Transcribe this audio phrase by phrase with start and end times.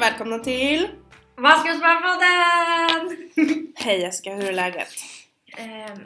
[0.00, 0.88] och välkomna till
[1.36, 3.30] Maskrosbarnpodden!
[3.76, 4.88] Hej Jessica, hur är läget?
[5.56, 5.98] Ehm,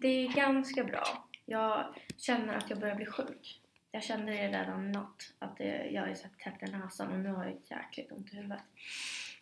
[0.00, 1.28] det är ganska bra.
[1.46, 3.60] Jag känner att jag börjar bli sjuk.
[3.92, 7.28] Jag kände det redan natt, att det, jag är så täppt i näsan och nu
[7.28, 8.62] har jag jäkligt ont i huvudet.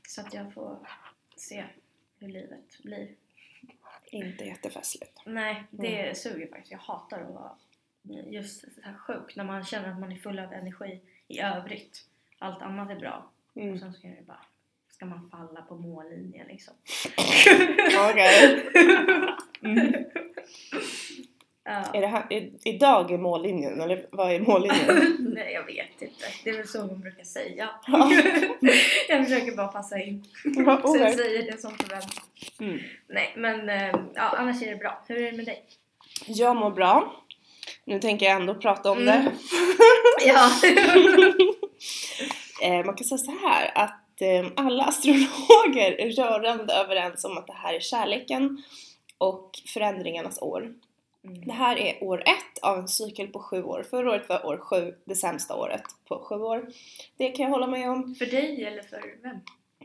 [0.09, 0.79] Så att jag får
[1.37, 1.65] se
[2.19, 3.09] hur livet blir.
[4.05, 5.21] Inte jättefestligt.
[5.27, 6.73] Nej, det suger faktiskt.
[6.73, 7.53] Jag hatar att vara
[8.27, 12.07] just så här sjuk när man känner att man är full av energi i övrigt.
[12.39, 13.31] Allt annat är bra.
[13.55, 13.79] Och Mm.
[13.79, 14.41] sen ska det bara
[14.91, 16.75] ska man falla på mållinjen liksom.
[18.11, 18.67] Okej.
[19.63, 19.95] Mm.
[21.65, 21.85] Ja.
[21.95, 22.27] Är det här,
[22.65, 25.17] idag är mållinjen, eller vad är mållinjen?
[25.35, 26.25] Nej, jag vet inte.
[26.45, 27.69] Det är väl så hon brukar säga.
[27.87, 28.11] Ja.
[29.09, 30.25] jag försöker bara passa in.
[30.45, 32.21] Ja, Så jag säger det som förväntas.
[32.61, 32.79] mm.
[33.09, 35.05] Nej, men eh, ja, annars är det bra.
[35.09, 35.65] Hur är det med dig?
[36.27, 37.23] Jag mår bra.
[37.85, 39.25] Nu tänker jag ändå prata om Mm.
[39.25, 39.33] det.
[40.27, 40.51] Ja.
[42.63, 47.47] Eh, man kan säga så här att eh, alla astrologer är rörande överens om att
[47.47, 48.63] det här är kärleken
[49.19, 50.75] och förändringarnas år.
[51.47, 53.87] Det här är år ett av en cykel på sju år.
[53.91, 56.69] Förra året var år sju det sämsta året på sju år.
[57.17, 58.15] Det kan jag hålla med om.
[58.15, 59.37] För dig eller för vem?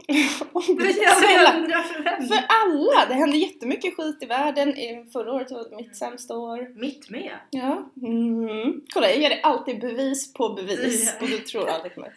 [0.54, 2.28] För vem?
[2.28, 3.06] För alla!
[3.06, 4.76] Det hände jättemycket skit i världen.
[5.12, 6.80] Förra året var mitt sämsta år.
[6.80, 7.38] Mitt med.
[7.50, 7.92] Ja.
[8.02, 8.82] Mm.
[8.94, 11.16] Kolla, jag ger dig alltid bevis på bevis.
[11.22, 12.12] Och du tror aldrig på mig.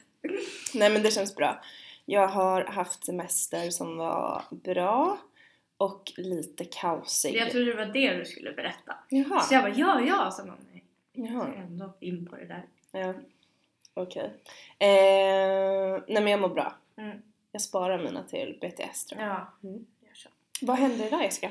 [0.74, 1.62] Nej men det känns bra.
[2.04, 5.18] Jag har haft semester som var bra
[5.76, 7.34] och lite kaosig.
[7.36, 8.94] Jag trodde det var det du skulle berätta.
[9.08, 9.40] Jaha.
[9.40, 10.46] Så jag bara ja, ja, sa.
[11.12, 11.46] Jag Jaha.
[11.48, 12.64] är ändå in på det där.
[12.92, 13.14] Ja.
[13.94, 14.32] Okej.
[14.78, 16.74] Eh, nej men jag mår bra.
[16.98, 17.18] Mm.
[17.52, 19.30] Jag sparar mina till BTS tror jag.
[19.30, 19.86] Ja, Mm.
[20.14, 20.28] så.
[20.60, 21.50] Vad händer idag Jessica?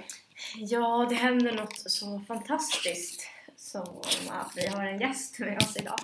[0.55, 5.99] Ja, det händer något så fantastiskt som att vi har en gäst med oss idag.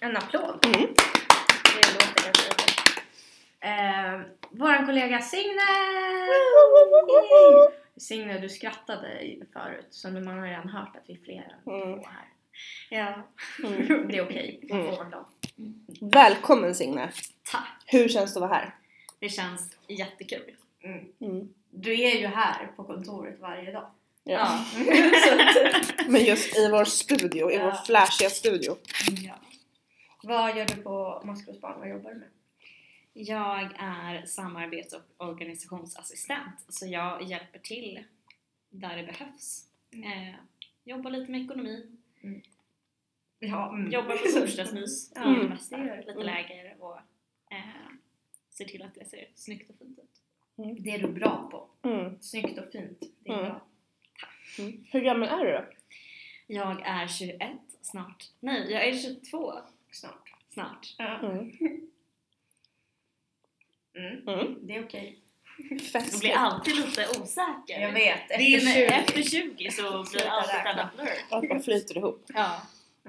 [0.00, 0.64] En applåd.
[0.66, 0.80] Mm.
[0.80, 2.54] Det låter ganska.
[3.60, 4.20] Eh,
[4.50, 5.62] våran kollega Signe!
[7.96, 9.08] Signe, du skrattade
[9.52, 12.00] förut så nu man har redan hört att vi är fler än Mm.
[12.02, 12.24] två här.
[12.90, 13.22] Ja,
[13.68, 14.08] Mm.
[14.08, 14.60] det är okej.
[14.70, 14.96] Man Mm.
[14.96, 15.24] får dag.
[16.00, 17.10] Välkommen Signe!
[17.50, 17.82] Tack!
[17.86, 18.74] Hur känns det att vara här?
[19.20, 20.54] Det känns jättekul.
[21.20, 21.48] Mm.
[21.70, 23.90] Du är ju här på kontoret varje dag.
[24.24, 24.40] Ja.
[25.98, 27.82] Att, Men just i vår studio, i vår Ja.
[27.86, 28.76] flashiga studio.
[29.10, 29.34] Ja.
[30.22, 31.78] Vad gör du på Maskrosbarn?
[31.80, 32.28] Vad jobbar du med?
[33.12, 38.04] Jag är samarbets och organisationsassistent så jag hjälper till
[38.70, 39.64] där det behövs.
[39.92, 40.34] Eh,
[40.84, 41.86] jobbar lite med ekonomi,
[43.38, 45.50] Ja, jobbar på torsdagsmys Ja, Mm.
[45.52, 46.26] lite Mm.
[46.26, 46.96] läger och
[47.50, 47.88] eh,
[48.50, 50.20] ser till att det ser snyggt och fint ut.
[50.84, 51.88] Det är du bra på.
[51.88, 52.20] Mm.
[52.22, 53.02] Snyggt och fint.
[53.24, 53.44] Det är Mm.
[53.46, 53.62] bra.
[54.58, 54.84] Mm.
[54.92, 55.64] Hur gammal är du då?
[56.46, 57.40] Jag är 21
[57.82, 58.24] snart.
[58.40, 59.52] Nej, jag är 22
[59.92, 60.34] Snart.
[60.54, 60.94] snart.
[60.98, 61.18] Ja.
[61.18, 61.50] Mm.
[63.96, 64.28] Mm.
[64.28, 64.66] Mm.
[64.66, 65.18] Det är okej.
[65.70, 66.20] Jag Festligt.
[66.20, 67.80] blir alltid lite osäker.
[67.80, 68.28] Jag vet.
[68.28, 68.84] Det är Efter när- 20.
[68.84, 69.82] efter 20 så
[70.12, 71.08] blir allt ett annat blur.
[71.30, 72.24] Allt bara flyter ihop.
[72.34, 72.62] Ja.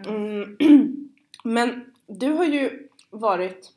[0.05, 0.57] Mm.
[1.43, 3.71] Men du har ju varit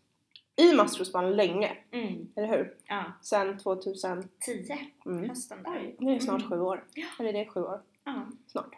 [0.57, 2.29] i Maskrosbarn länge, Mm.
[2.37, 2.75] eller hur?
[2.87, 3.05] Ja.
[3.23, 4.29] Sen 2000.
[4.41, 5.29] 10 Mm.
[5.29, 5.95] hösten där.
[5.99, 6.51] Det är snart Mm.
[6.51, 6.85] sju år.
[6.95, 7.07] Ja.
[7.21, 7.83] Eller det är sju år.
[8.05, 8.27] Ja.
[8.47, 8.75] Snart.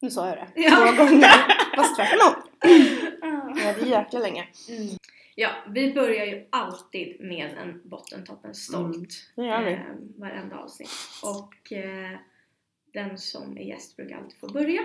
[0.00, 0.48] Nu sa jag det.
[0.62, 0.70] Ja.
[0.96, 1.28] Två gånger.
[1.76, 2.42] Fast tvärtom.
[3.26, 3.54] Ja.
[3.56, 4.48] Ja, det är jäkla länge.
[5.34, 9.32] Ja, vi börjar ju alltid med en bottentoppen stolt.
[9.36, 9.72] Det gör vi.
[9.72, 9.80] Eh,
[10.16, 10.90] varenda avsnitt.
[11.22, 12.18] Och eh,
[12.92, 14.80] den som är gäst brukar alltid få börja.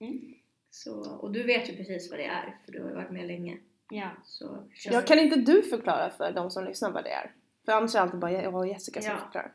[0.00, 0.34] Mm.
[0.70, 3.26] Så, och du vet ju precis vad det är för du har ju varit med
[3.26, 3.58] länge.
[3.90, 4.10] ja.
[4.24, 4.64] Så.
[4.84, 7.32] Jag kan inte du förklara för de som lyssnar vad det är?
[7.64, 9.18] För annars är det alltid bara jag och Jessica som Ja.
[9.18, 9.52] förklarar.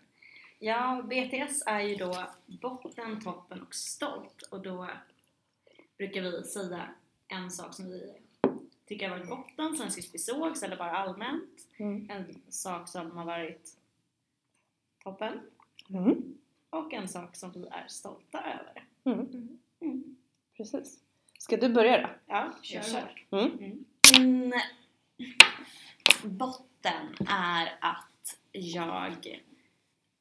[0.59, 2.23] Ja, BTS är ju då
[2.61, 4.89] botten, toppen och stolt och då
[5.97, 6.87] brukar vi säga
[7.27, 8.13] en sak som vi
[8.85, 11.67] tycker har varit botten, som sist vi sågs eller bara allmänt.
[11.77, 12.09] Mm.
[12.09, 13.77] En sak som har varit
[15.03, 15.39] toppen
[15.89, 16.37] Mm.
[16.69, 18.85] och en sak som vi är stolta över.
[19.03, 19.59] Mm.
[19.81, 20.15] Mm.
[20.57, 20.99] Precis.
[21.39, 22.09] Ska du börja då?
[22.25, 23.25] Ja, Kör kör.
[23.31, 23.83] Mm.
[24.19, 24.53] Min
[26.23, 29.41] botten är att jag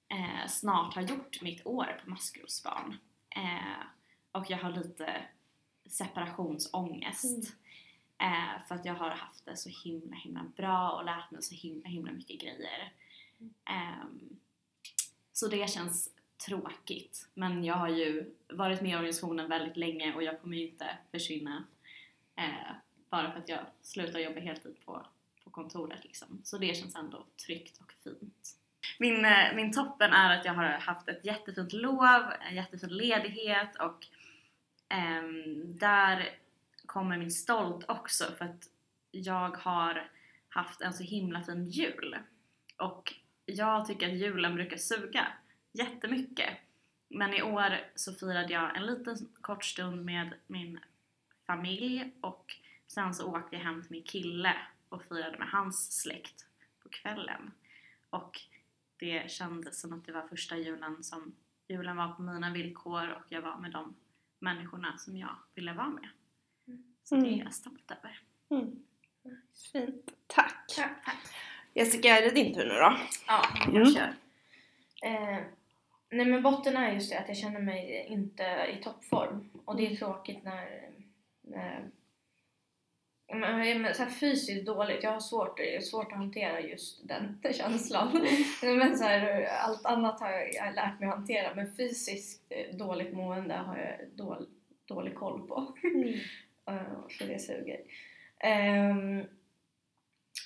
[0.08, 2.96] eh, snart har gjort mitt år på maskrosbarn.
[3.36, 3.82] Eh,
[4.32, 5.22] och jag har lite
[5.86, 7.54] separationsångest.
[8.22, 11.54] Eh, för att jag har haft det så himla himla bra och lärt mig så
[11.54, 12.92] himla himla mycket grejer.
[13.68, 14.06] Eh,
[15.32, 16.10] så det känns
[16.46, 17.28] tråkigt.
[17.34, 20.98] Men jag har ju varit med i organisationen väldigt länge och jag kommer ju inte
[21.10, 21.64] försvinna
[22.36, 22.72] eh,
[23.10, 25.06] bara för att jag slutar jobba heltid på,
[25.44, 26.40] på kontoret liksom.
[26.44, 28.56] Så det känns ändå tryggt och fint.
[28.98, 33.76] Min, eh, min toppen är att jag har haft ett jättefint lov, en jättefin ledighet
[33.76, 34.06] och
[34.88, 36.41] ehm, där
[36.92, 38.68] kommer min stolt också för att
[39.10, 40.10] jag har
[40.48, 42.16] haft en så himla fin jul.
[42.78, 45.26] Och jag tycker att julen brukar suga
[45.72, 46.58] jättemycket.
[47.08, 50.80] Men i år så firade jag en liten kort stund med min
[51.46, 52.54] familj och
[52.86, 54.56] sen så åkte jag hem till min kille
[54.88, 56.46] och firade med hans släkt
[56.82, 57.52] på kvällen.
[58.10, 58.40] Och
[58.96, 61.34] det kändes som att det var första julen som
[61.68, 63.94] julen var på mina villkor och jag var med de
[64.38, 66.08] människorna som jag ville vara med.
[67.04, 68.18] Så det är jag stolt över.
[68.50, 68.82] Mm.
[69.72, 70.10] Fint.
[70.26, 70.54] Tack.
[70.76, 71.16] Tack, tack.
[71.74, 72.96] Jessica, är det din tur nu då?
[73.26, 73.94] Ja, jag Mm.
[73.94, 74.14] kör.
[75.04, 75.38] Eh,
[76.10, 78.44] nej men botten är just det att jag känner mig inte
[78.78, 79.48] i toppform.
[79.64, 80.88] Och det är tråkigt när...
[81.42, 81.88] när
[83.34, 85.02] men, så här fysiskt dåligt.
[85.02, 88.26] Jag har svårt, svårt att hantera just den känslan.
[88.62, 91.54] men så här, allt annat har jag, jag har lärt mig att hantera.
[91.54, 94.46] Men fysiskt eh, dåligt mående har jag dål,
[94.84, 95.74] dålig koll på.
[95.82, 96.20] Eh,
[97.18, 97.80] så det suger.
[98.38, 99.24] Ehm,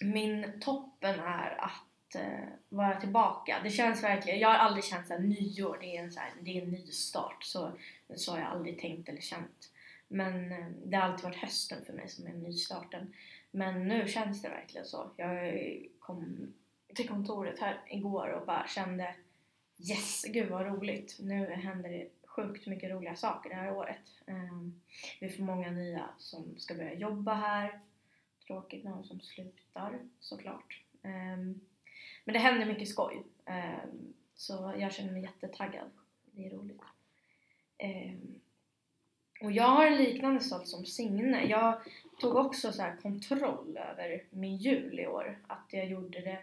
[0.01, 3.61] min toppen är att eh, vara tillbaka.
[3.63, 6.59] Det känns verkligen, jag har aldrig känt såhär, nyår det är en, så här, det
[6.59, 7.45] är en ny start.
[7.45, 7.73] Så,
[8.15, 9.71] så har jag aldrig tänkt eller känt.
[10.09, 13.15] Men eh, det har alltid varit hösten för mig som är nystarten.
[13.51, 15.11] Men nu känns det verkligen så.
[15.17, 15.55] Jag
[15.99, 16.53] kom
[16.95, 19.15] till kontoret här igår och bara kände
[19.79, 21.17] Yes, gud vad roligt!
[21.21, 24.23] Nu händer det sjukt mycket roliga saker det här året.
[24.27, 24.81] Ehm,
[25.21, 27.81] vi får många nya som ska börja jobba här.
[28.47, 30.83] Tråkigt någon som slutar såklart.
[31.03, 31.61] Ehm,
[32.25, 33.23] men det händer mycket skoj.
[33.44, 35.91] Ehm, så jag känner mig jättetaggad.
[36.25, 36.81] Det är roligt.
[39.41, 41.47] Och jag har en liknande sak som Signe.
[41.47, 41.81] Jag
[42.21, 45.38] tog också så här kontroll över min jul i år.
[45.47, 46.43] Att jag gjorde det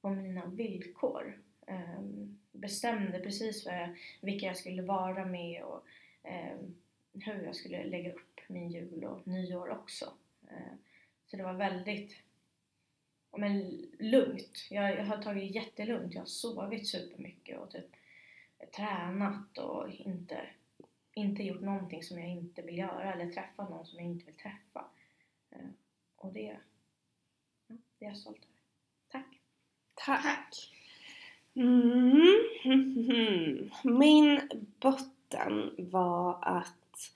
[0.00, 1.38] på mina villkor.
[1.66, 5.84] Ehm, bestämde precis vad jag, vilka jag skulle vara med och
[6.22, 6.74] ehm,
[7.12, 10.12] hur jag skulle lägga upp min jul och nyår också.
[10.50, 10.78] Ehm,
[11.26, 12.16] så det var väldigt
[13.36, 14.66] men, lugnt.
[14.70, 16.14] Jag, jag har tagit det jättelugnt.
[16.14, 17.96] Jag har sovit supermycket och typ
[18.76, 20.46] tränat och inte,
[21.14, 24.34] inte gjort någonting som jag inte vill göra eller träffat någon som jag inte vill
[24.34, 24.84] träffa.
[25.50, 25.72] Ehm,
[26.16, 26.58] och det,
[27.66, 28.52] ja, det är jag stolt över.
[29.08, 29.38] Tack!
[29.94, 30.22] Tack.
[31.56, 32.50] Mm.
[33.82, 34.40] Min
[34.80, 37.12] botten var att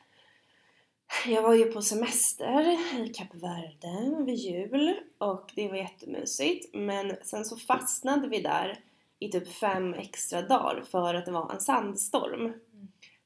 [1.26, 7.16] jag var ju på semester i Kap Verde vid jul och det var jättemysigt men
[7.22, 8.78] sen så fastnade vi där
[9.18, 12.52] i typ fem extra dagar för att det var en sandstorm.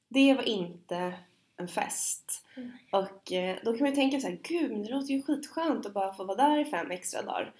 [0.08, 1.14] Det var inte
[1.56, 2.46] en fest.
[2.56, 2.70] Mm.
[2.90, 5.86] Och eh, då kan man ju tänka så här, gud men det låter ju skitskönt
[5.86, 7.52] att bara få vara där i fem extra dagar.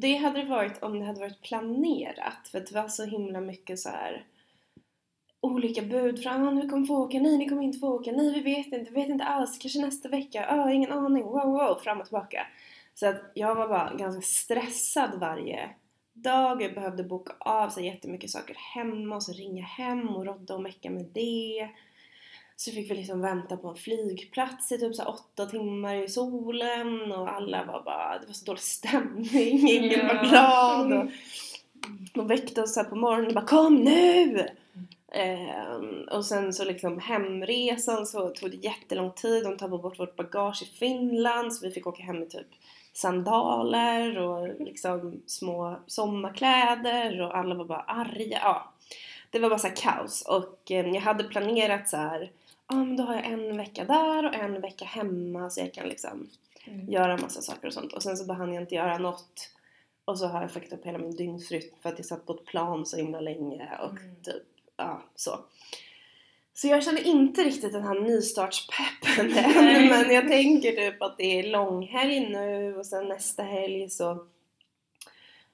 [0.00, 3.78] Det hade det varit om det hade varit planerat för det var så himla mycket
[3.78, 4.26] så här
[5.40, 8.32] olika bud från ah, nu kommer få åka, nej ni kommer inte få åka, nej
[8.32, 11.78] vi vet inte, vi vet inte alls, kanske nästa vecka, ah, ingen aning, wow wow,
[11.82, 12.46] fram och tillbaka.
[12.94, 15.70] Så att jag var bara ganska stressad varje
[16.12, 20.54] dag, jag behövde boka av så jättemycket saker hemma och så ringa hem och rodda
[20.54, 21.68] och mecka med det.
[22.56, 27.12] Så fick vi liksom vänta på en flygplats i typ så åtta timmar i solen
[27.12, 31.10] och alla var bara, det var så dålig stämning, ingen var glad och
[32.14, 34.46] de väckte oss här på morgonen och bara kom nu!
[35.12, 40.16] Ehm, och sen så liksom hemresan så tog det jättelång tid, de tappade bort vårt
[40.16, 42.46] bagage i Finland så vi fick åka hem med typ
[42.92, 48.38] sandaler och liksom små sommarkläder och alla var bara arga.
[48.42, 48.72] Ja,
[49.30, 52.30] det var bara så kaos och eh, jag hade planerat så här
[52.74, 55.88] ja men då har jag en vecka där och en vecka hemma så jag kan
[55.88, 56.28] liksom
[56.66, 56.88] Mm.
[56.92, 59.50] göra massa saker och sånt och sen så bara hann jag inte göra något
[60.04, 62.44] och så har jag fuckat upp hela min dygnsrytm för att jag satt på ett
[62.44, 64.22] plan så himla länge och Mm.
[64.22, 64.42] typ,
[64.76, 65.38] ja så.
[66.54, 71.38] Så jag känner inte riktigt den här nystartspeppen än men jag tänker typ att det
[71.38, 74.10] är långhelg nu och sen nästa helg så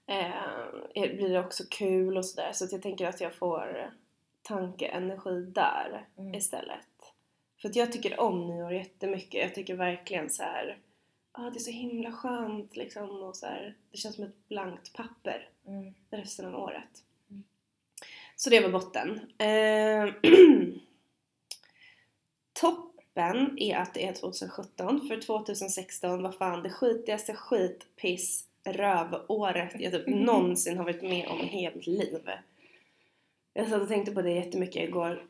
[0.06, 3.90] eh, blir det också kul och sådär så att jag tänker att jag får
[4.42, 6.34] tankeenergi där Mm.
[6.34, 6.78] istället.
[7.60, 9.40] För att jag tycker om nyår jättemycket.
[9.40, 10.78] Jag tycker verkligen så här.
[11.32, 14.92] ah, det är så himla skönt liksom och så här, det känns som ett blankt
[14.92, 15.94] papper Mm.
[16.10, 17.04] resten av året.
[17.30, 17.44] Mm.
[18.36, 19.20] Så det var botten.
[19.38, 20.14] Eh,
[22.52, 29.80] toppen är att det är 2017 för 2016 var fan det skitigaste skit, piss, rövåret
[29.80, 32.30] jag typ någonsin har varit med om i hela mitt liv.
[33.52, 35.26] Jag satt och tänkte på det jättemycket igår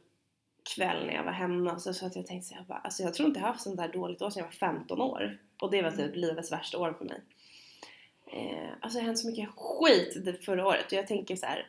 [0.74, 3.14] kväll när jag var hemma så, så att jag tänkte så jag bara, alltså jag
[3.14, 5.38] tror inte jag har haft sånt där dåligt år sedan jag var 15 år.
[5.60, 7.20] Och det var typ livets värsta år för mig.
[8.32, 11.46] Eh, alltså det har hänt så mycket skit det förra året och jag tänker så
[11.46, 11.66] här.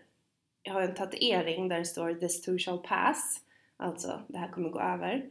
[0.64, 3.42] Jag har en tatuering där det står 'This too shall pass'
[3.82, 5.26] Alltså, det här kommer gå över.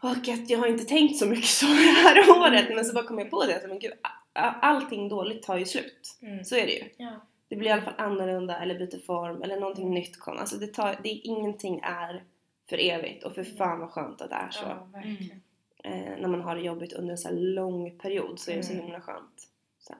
[0.00, 3.04] Och att jag har inte tänkt så mycket så det här året men så bara
[3.04, 3.52] kom jag på det.
[3.52, 3.92] Alltså, men gud,
[4.32, 6.18] allting dåligt tar ju slut.
[6.22, 6.44] Mm.
[6.44, 6.84] Så är det ju.
[6.96, 7.26] Ja.
[7.48, 10.40] Det blir i alla fall annorlunda eller byter form eller någonting nytt kommer.
[10.40, 12.24] Alltså det tar, det, ingenting är
[12.68, 14.64] för evigt och för fan vad skönt att det är så.
[14.64, 15.42] ja, verkligen.
[15.84, 18.62] Eh, när man har det jobbigt under en så här lång period så är det
[18.62, 18.84] så Mm.
[18.84, 19.96] himla skönt sen.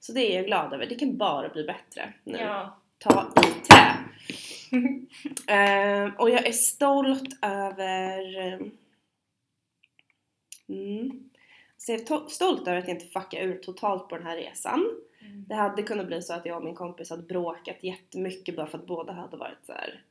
[0.00, 0.86] Så det är jag glad över.
[0.86, 2.38] Det kan bara bli bättre nu.
[2.38, 2.78] Ja.
[2.98, 3.96] Ta i trä!
[5.46, 8.38] Eh, och jag är stolt över...
[8.52, 8.58] eh,
[10.68, 11.30] Mm.
[11.76, 14.36] Så jag är to- stolt över att jag inte fuckade ur totalt på den här
[14.36, 14.80] resan.
[15.20, 15.44] Mm.
[15.48, 18.78] Det hade kunnat bli så att jag och min kompis hade bråkat jättemycket bara för
[18.78, 20.02] att båda hade varit så här,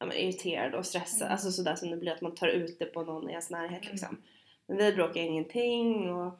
[0.00, 1.24] ja, men irriterade och stressade.
[1.24, 1.32] Mm.
[1.32, 3.82] Alltså sådär som det blir att man tar ut det på någon i ens närhet
[3.82, 3.90] Mm.
[3.92, 4.16] liksom.
[4.66, 6.38] Men vi bråkade ingenting och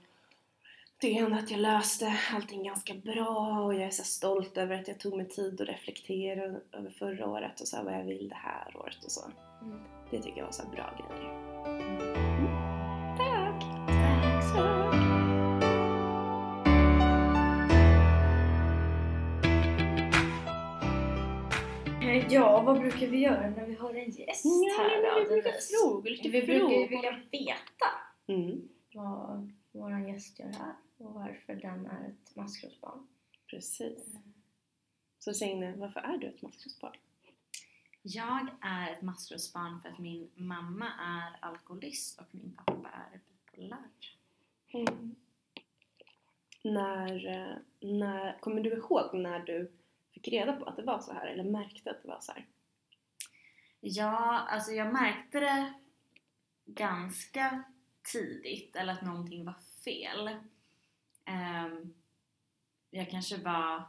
[1.01, 4.81] det är ändå att jag löste allting ganska bra och jag är så stolt över
[4.81, 8.29] att jag tog mig tid att reflektera över förra året och så vad jag vill
[8.29, 9.21] det här året och så.
[9.63, 9.81] Mm.
[10.11, 11.33] Det tycker jag var så bra grejer.
[11.67, 12.47] Mm.
[13.19, 13.65] Tack!
[14.57, 15.10] Tack.
[22.31, 24.45] Ja, vad brukar vi göra när vi har en gäst
[24.79, 25.21] här Ja, då?
[25.21, 27.87] vi brukar fråga lite Vi brukar ju vilja veta
[28.27, 33.07] Mm, vad vår gäst gör här och varför den är ett maskrosbarn.
[33.47, 34.15] precis.
[35.19, 36.97] Så Signe, varför är du ett maskrosbarn?
[38.03, 43.89] Jag är ett maskrosbarn för att min mamma är alkoholist och min pappa är bipolär.
[44.73, 45.15] Mm.
[46.65, 47.57] När, eh,
[47.89, 49.71] när, kommer du ihåg när du
[50.13, 52.47] fick reda på att det var så här eller märkte att det var så här?
[53.81, 55.73] Ja, alltså jag märkte det
[56.67, 57.65] ganska
[58.13, 60.31] tidigt, eller att någonting var fel.
[61.25, 61.95] Ehm,
[62.91, 63.83] jag kanske var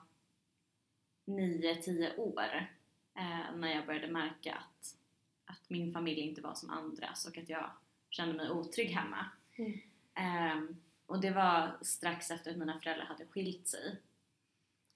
[1.25, 2.67] 9-10 år
[3.15, 4.97] eh, när jag började märka att,
[5.45, 7.71] att min familj inte var som andras och att jag
[8.09, 9.25] kände mig otrygg hemma.
[9.55, 9.79] Mm.
[10.13, 14.01] Ehm, och det var strax efter att mina föräldrar hade skilt sig.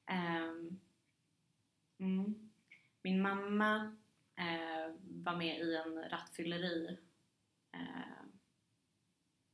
[0.05, 0.79] Ehm,
[1.97, 2.49] mm.
[3.01, 3.95] Min mamma
[4.35, 6.97] eh, var med i en rattfylleri
[7.71, 8.25] eh,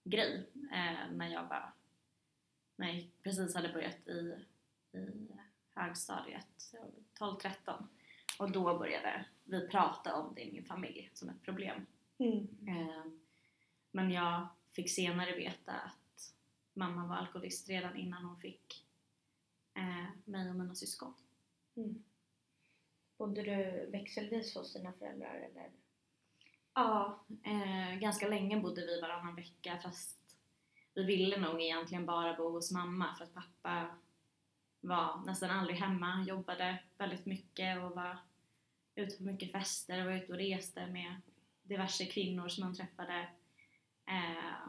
[0.04, 1.72] grej eh, när jag var
[2.82, 4.46] när jag precis hade börjat i,
[4.98, 5.28] i
[5.74, 6.76] högstadiet,
[7.20, 7.88] 12-13
[8.40, 11.86] och då började vi prata om det i min familj som ett problem.
[12.18, 12.48] Mm.
[12.68, 13.06] Eh,
[13.92, 16.34] men jag fick senare veta att
[16.74, 18.86] mamma var alkoholist redan innan hon fick
[19.74, 21.14] eh, mig och mina syskon.
[21.76, 22.04] Mm.
[23.22, 25.72] Bodde du växelvis hos dina föräldrar eller?
[26.74, 30.38] Ja, eh, ganska länge bodde vi varannan vecka fast
[30.94, 33.98] vi ville nog egentligen bara bo hos mamma för att pappa
[34.80, 36.26] var nästan aldrig hemma.
[36.28, 38.18] Jobbade väldigt mycket och var
[38.96, 41.16] ute på mycket fester och var ute och reste med
[41.64, 43.30] diverse kvinnor som han träffade.
[44.06, 44.68] Eh,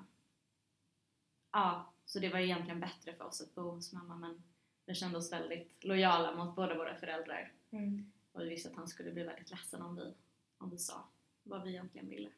[1.53, 4.43] ja, så det var egentligen bättre för oss att bo hos mamma men
[4.87, 8.13] vi kände oss väldigt lojala mot båda våra föräldrar Mm.
[8.33, 10.15] Och vi visste att han skulle bli väldigt ledsen om vi,
[10.59, 11.09] om vi sa
[11.43, 12.29] vad vi egentligen ville.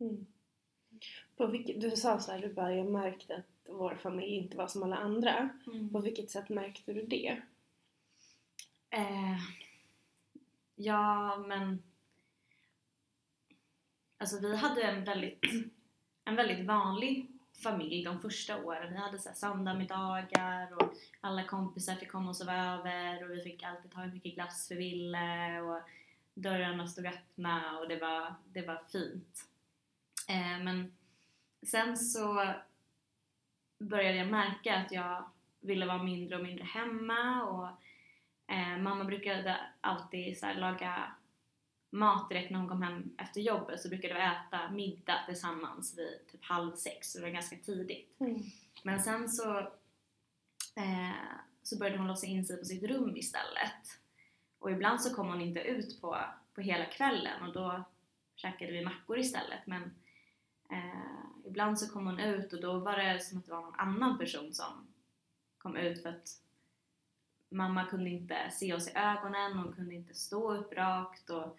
[0.00, 0.26] Mm.
[1.36, 4.66] På vilket, du sa så här, du bara, jag märkte att vår familj inte var
[4.66, 5.48] som alla andra.
[5.92, 7.42] På vilket sätt märkte du det?
[8.90, 9.38] Eh,
[10.74, 11.82] ja, men...
[14.16, 15.44] Alltså vi hade en väldigt,
[16.24, 18.92] en väldigt vanlig familj de första åren.
[18.92, 19.34] Vi hade så här
[20.74, 24.34] och alla kompisar fick komma och sova över och vi fick alltid ta hur mycket
[24.34, 25.80] glass vi ville och
[26.34, 29.48] dörrarna stod öppna och det var, det var fint.
[30.28, 30.92] Eh, men
[31.66, 32.54] sen så
[33.78, 35.24] började jag märka att jag
[35.60, 37.68] ville vara mindre och mindre hemma och
[38.50, 41.12] Eh, mamma brukade alltid så här, laga
[41.90, 46.26] mat direkt när hon kom hem efter jobbet så brukade vi äta middag tillsammans vid
[46.30, 48.20] typ halv sex, så det var ganska tidigt.
[48.20, 48.42] Mm.
[48.82, 49.58] Men sen så,
[50.76, 51.12] eh,
[51.62, 54.00] så började hon låsa in sig på sitt rum istället.
[54.58, 56.16] Och ibland så kom hon inte ut på,
[56.54, 57.84] på hela kvällen och då
[58.36, 59.66] käkade vi mackor istället.
[59.66, 59.82] Men
[60.70, 63.80] eh, ibland så kom hon ut och då var det som att det var någon
[63.80, 64.86] annan person som
[65.58, 66.40] kom ut för att
[67.48, 71.58] mamma kunde inte se oss i ögonen, hon kunde inte stå upp rakt och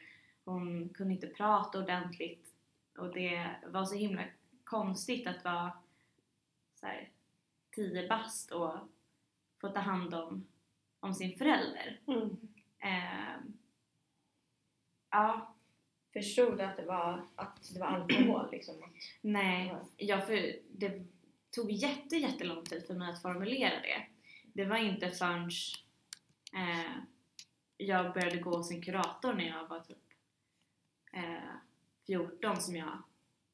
[0.50, 2.54] hon kunde inte prata ordentligt.
[2.98, 4.24] Och det var så himla
[4.64, 5.72] konstigt att vara
[6.76, 7.10] så här,
[7.76, 8.74] tio bast och
[9.62, 10.48] få ta hand om,
[11.00, 12.00] om sin förälder.
[12.08, 12.38] Mm.
[12.80, 13.58] Ehm,
[15.10, 15.56] ja,
[16.14, 18.76] Förstod du att det var, att det var alkohol liksom?
[19.22, 19.76] nej.
[19.98, 21.06] Jag för, det
[21.52, 24.06] tog jätte, jättelång tid för mig att formulera det.
[24.54, 25.50] Det var inte förrän
[26.54, 26.92] eh,
[27.78, 29.98] jag började gå hos en kurator när jag var typ
[31.12, 31.54] eh,
[32.08, 33.04] 14 som jag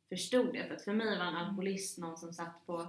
[0.10, 0.68] förstod det.
[0.68, 2.88] För att för mig var en alkoholist någon som satt på,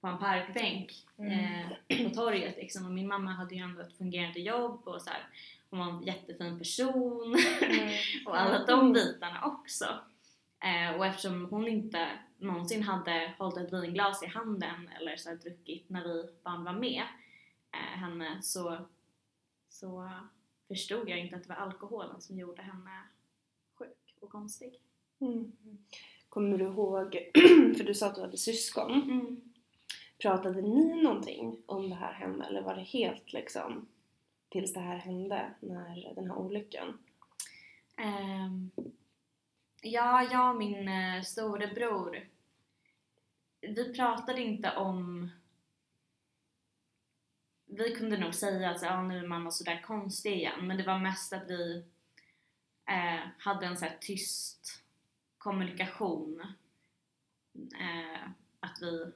[0.00, 1.72] på en parkbänk Mm.
[1.88, 2.84] eh, på torget liksom.
[2.86, 5.26] Och min mamma hade ju ändå ett fungerande jobb och så här,
[5.70, 7.36] hon var en jättefin person
[8.26, 8.92] och alla de Mm.
[8.92, 9.84] bitarna också.
[10.60, 12.08] Eh, och eftersom hon inte
[12.38, 16.72] någonsin hade hållit ett vinglas i handen eller så här, druckit när vi barn var
[16.72, 17.02] med
[17.72, 18.78] eh, henne så,
[19.68, 20.10] så
[20.68, 23.02] förstod jag inte att det var alkoholen som gjorde henne
[24.20, 24.80] och konstig.
[25.20, 25.52] Mm.
[26.28, 27.30] Kommer du ihåg,
[27.76, 29.40] för du sa att du hade syskon.
[30.18, 33.88] Pratade ni någonting om det här hände eller var det helt liksom
[34.48, 36.98] tills det här hände när den här olyckan?
[37.96, 38.70] Ehm,
[39.82, 42.28] ja, jag och min eh, storebror
[43.60, 45.30] vi pratade inte om
[47.66, 50.98] vi kunde nog säga att ja, nu är mamma sådär konstig igen men det var
[50.98, 51.84] mest att vi
[52.86, 54.82] eh, hade en så här tyst
[55.38, 56.42] kommunikation
[57.80, 58.28] eh,
[58.60, 59.12] att vi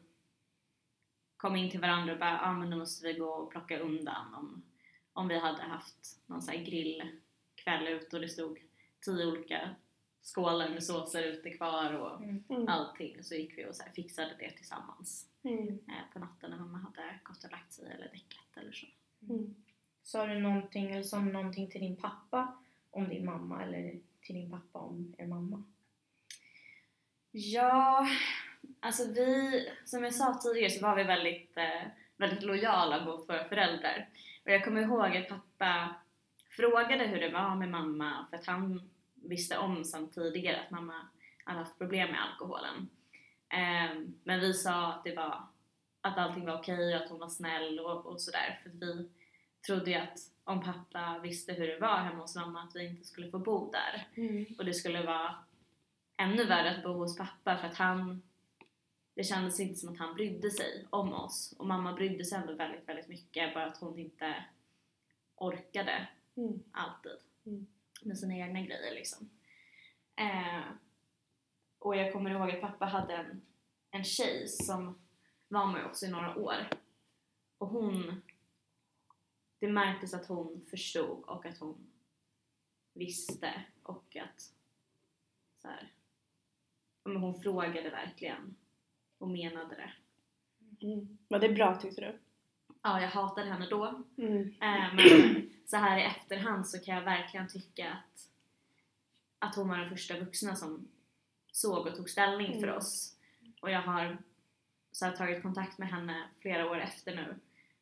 [1.36, 3.78] kom in till varandra och bara ja ah, men nu måste vi gå och plocka
[3.78, 4.62] undan om,
[5.12, 8.58] om vi hade haft någon så här grillkväll ute och det stod
[9.00, 9.74] tio olika
[10.22, 12.44] skålar med såser ute kvar och Mm.
[12.48, 12.68] Mm.
[12.68, 15.68] allting så gick vi och så här fixade det tillsammans Mm.
[15.68, 18.86] eh, på natten när mamma hade gått och lagt sig eller däckat eller så.
[19.28, 19.54] Mm.
[20.02, 22.58] Sa du någonting eller sa någonting till din pappa
[22.90, 25.64] om din mamma eller till din pappa om er mamma?
[27.30, 28.06] Ja,
[28.80, 33.48] alltså vi, som jag sa tidigare så var vi väldigt, eh, väldigt lojala mot våra
[33.48, 34.08] föräldrar.
[34.44, 35.94] Och jag kommer ihåg att pappa
[36.50, 41.08] frågade hur det var med mamma för att han visste om sedan tidigare att mamma
[41.44, 42.88] hade haft problem med alkoholen.
[43.48, 45.42] Ehm, men vi sa att det var
[46.00, 49.10] att allting var okej och att hon var snäll och, och sådär för vi
[49.66, 50.18] trodde ju att
[50.50, 53.70] om pappa visste hur det var hemma hos mamma att vi inte skulle få bo
[53.70, 54.46] där Mm.
[54.58, 55.34] och det skulle vara
[56.16, 58.22] ännu värre att bo hos pappa för att han
[59.14, 62.52] det kändes inte som att han brydde sig om oss och mamma brydde sig ändå
[62.54, 64.44] väldigt, väldigt mycket bara att hon inte
[65.36, 66.62] orkade Mm.
[66.72, 67.12] alltid
[67.46, 67.66] Mm.
[68.02, 69.30] med sina egna grejer liksom.
[70.16, 70.62] Eh,
[71.78, 73.42] och jag kommer ihåg att pappa hade en,
[73.90, 74.98] en tjej som
[75.48, 76.56] var med oss i några år
[77.58, 78.22] och hon
[79.60, 81.86] det märktes att hon förstod och att hon
[82.94, 84.40] visste och att
[85.62, 85.92] så här,
[87.04, 88.56] men hon frågade verkligen
[89.18, 89.92] och menade det.
[90.86, 91.18] Mm.
[91.28, 92.18] Var det bra tyckte du?
[92.82, 94.42] Ja, jag hatade henne då Mm.
[94.60, 98.28] Eh, men så här i efterhand så kan jag verkligen tycka att,
[99.38, 100.88] att hon var den första vuxna som
[101.52, 102.76] såg och tog ställning för Mm.
[102.76, 103.16] oss.
[103.60, 104.18] Och jag har
[104.92, 107.34] så här, tagit kontakt med henne flera år efter nu.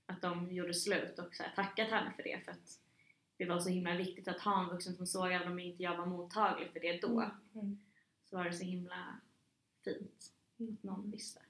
[0.08, 2.80] Att de gjorde slut och så här, tackat henne för det för att
[3.36, 5.96] det var så himla viktigt att ha en vuxen som såg även om inte jag
[5.96, 7.30] var mottaglig för det då.
[7.54, 7.78] Mm.
[8.24, 9.20] Så var det så himla
[9.84, 10.72] fint Mm.
[10.74, 11.40] att någon visste.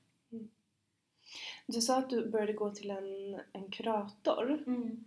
[1.67, 4.65] Du sa att du började gå till en, en kurator.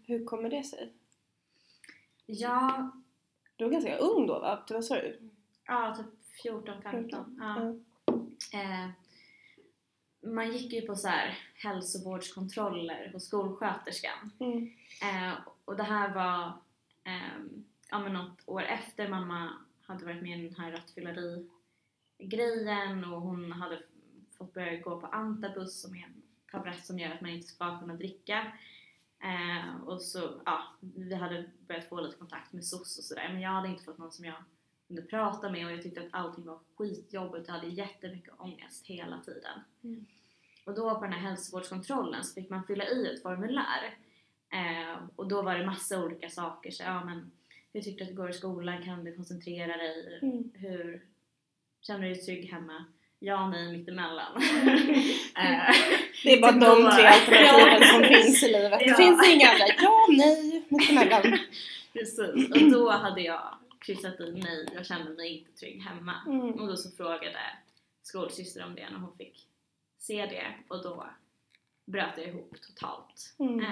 [0.07, 0.93] Hur kommer det sig?
[2.25, 2.91] Ja,
[3.55, 4.65] Du var ganska ung då va?
[4.69, 5.29] Vad sa du?
[5.65, 7.37] ja, typ 14, 15.
[7.39, 7.59] Ja.
[8.59, 8.89] Eh,
[10.21, 14.31] man gick ju på så här hälsovårdskontroller hos skolsköterskan.
[14.39, 14.71] Mm.
[15.01, 15.34] Eh,
[15.65, 16.53] och det här var
[17.03, 23.21] ehm, ja, men något år efter mamma hade varit med i den här rattfylleri-grejen och
[23.21, 23.81] hon hade
[24.38, 27.79] fått börja gå på antabus som är en tablett som gör att man inte ska
[27.79, 28.51] kunna dricka.
[29.23, 33.41] Eh, och så, ja, vi hade börjat få lite kontakt med SOS och sådär men
[33.41, 34.36] jag hade inte fått någon som jag
[34.91, 39.19] kunde prata med och jag tyckte att allting var skitjobbigt och hade jättemycket ångest hela
[39.25, 39.60] tiden.
[39.84, 40.06] Mm.
[40.65, 43.95] Och då på den här hälsovårdskontrollen så fick man fylla i ett formulär
[44.54, 47.32] eh, och då var det massa olika saker så ja men
[47.73, 48.84] hur tyckte du att det går i skolan?
[48.84, 50.19] Kan du koncentrera dig?
[50.21, 50.51] Mm.
[50.54, 51.01] Hur
[51.82, 52.86] känner du dig trygg hemma?
[53.19, 54.36] Ja, nej, mittemellan.
[55.38, 55.75] eh,
[56.23, 58.80] Det är bara de tre alternativen som finns i livet.
[58.80, 58.95] Det Ja.
[58.97, 59.65] finns inga andra.
[59.82, 61.21] Ja, nej, mittemellan.
[61.93, 66.15] Precis, och då hade jag kryssat i nej, jag kände mig inte trygg hemma.
[66.28, 66.52] Mm.
[66.52, 67.39] Och då så frågade
[68.02, 69.48] skolsyster om det när hon fick
[69.98, 71.06] se det och då
[71.86, 73.36] bröt jag ihop totalt.
[73.39, 73.60] Mm.
[73.60, 73.67] Eh,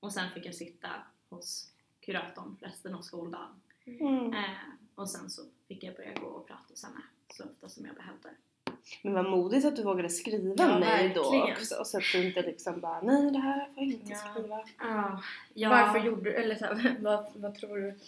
[0.00, 0.88] och sen fick jag sitta
[1.28, 3.60] hos kuratorn resten av skoldagen.
[3.86, 4.32] Mm.
[4.32, 4.50] Eh,
[4.94, 7.94] och sen så fick jag börja gå och prata hos henne så ofta som jag
[7.94, 8.28] behövde.
[9.02, 11.84] Men vad modigt att du vågade skriva Ja, nej då också.
[11.84, 14.32] Så att du inte liksom bara, nej det här får jag inte Ja.
[14.34, 14.64] skriva.
[15.54, 17.98] Ja, Varför gjorde du, eller så här, vad, vad tror du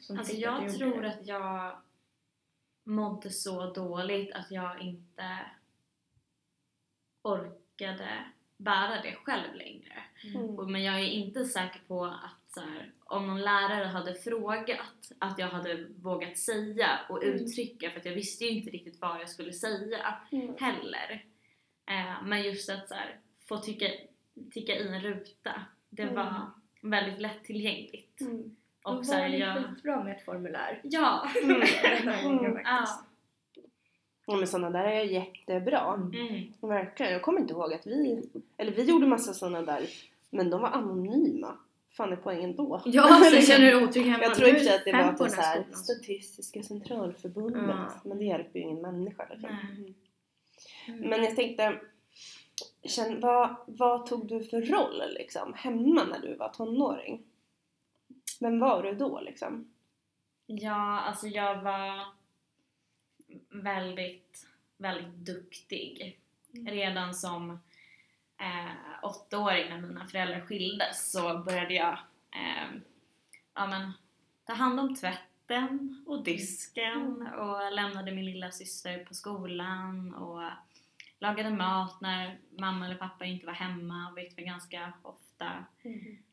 [0.00, 1.08] som Alltså att jag du tror det?
[1.08, 1.76] att jag
[2.84, 5.38] mådde så dåligt att jag inte
[7.22, 8.24] orkade
[8.56, 10.02] bära det själv längre.
[10.24, 10.36] Mm.
[10.58, 15.12] Och- Men jag är inte säker på att så här, om någon lärare hade frågat
[15.18, 17.34] att jag hade vågat säga och Mm.
[17.36, 20.54] uttrycka för att jag visste ju inte riktigt vad jag skulle säga Mm.
[20.60, 21.24] heller.
[21.86, 23.86] Eh, men just att så här, få tycka,
[24.52, 26.14] ticka i en ruta, det Mm.
[26.14, 26.50] var
[26.82, 28.20] väldigt lättillgängligt.
[28.20, 28.56] Mm.
[28.84, 30.80] Och Och så här, var det jag, skitbra med ett formulär.
[30.82, 32.38] ja, Mm.
[32.44, 32.60] Mm.
[32.64, 32.86] ja.
[34.26, 35.94] Ja, men sådana där är jättebra.
[35.94, 36.52] Mm.
[36.60, 37.12] Verkligen.
[37.12, 38.28] Jag kommer inte ihåg att vi...
[38.56, 39.86] Eller vi gjorde massa sådana där,
[40.30, 41.56] men de var anonyma.
[41.96, 42.82] fan är poängen då?
[42.84, 44.22] Ja, så känner du dig otrygg hemma.
[44.22, 45.64] Jag tror i att det var till så här.
[45.72, 47.62] Statistiska centralförbundet.
[47.68, 47.90] Ja.
[48.04, 49.50] Men det hjälper ju ingen människa liksom.
[49.50, 49.94] Mm.
[50.88, 51.08] Mm.
[51.10, 51.80] Men jag tänkte,
[52.84, 57.22] känn, vad, vad tog du för roll liksom hemma när du var tonåring?
[58.40, 59.72] Vem var du då liksom?
[60.46, 62.06] Ja, alltså jag var
[63.48, 66.20] väldigt, väldigt duktig.
[66.52, 67.50] Redan som
[68.38, 68.72] eh,
[69.02, 71.98] åttaåring när mina föräldrar skildes så började jag
[72.30, 72.80] eh,
[73.54, 73.92] ja, men,
[74.44, 80.42] ta hand om tvätten och disken och lämnade min lilla syster på skolan och
[81.18, 85.29] lagade mat när mamma eller pappa inte var hemma, vilket var ganska ofta.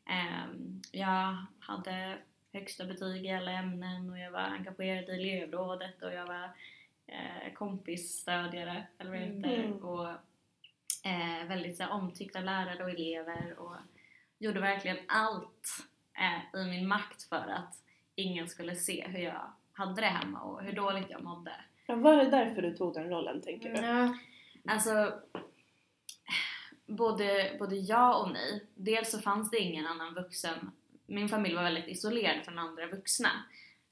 [0.06, 2.18] Ehm, jag hade
[2.52, 6.44] högsta betyg i alla ämnen och jag var engagerad i elevrådet och jag var
[7.06, 9.72] eh, kompisstödjare, eller vad heter, Mm.
[9.84, 10.08] och
[11.04, 13.76] eh, väldigt så här, omtyckt av lärare och elever och
[14.38, 15.68] gjorde verkligen allt
[16.18, 17.74] eh, i min makt för att
[18.14, 21.52] ingen skulle se hur jag hade det hemma och hur dåligt jag mådde.
[21.86, 23.80] Ja, var det därför du tog den rollen tänker du?
[23.86, 24.14] Ja.
[24.68, 25.20] Alltså,
[26.88, 28.66] både, både ja och nej.
[28.74, 30.70] Dels så fanns det ingen annan vuxen.
[31.06, 33.30] Min familj var väldigt isolerad från andra vuxna.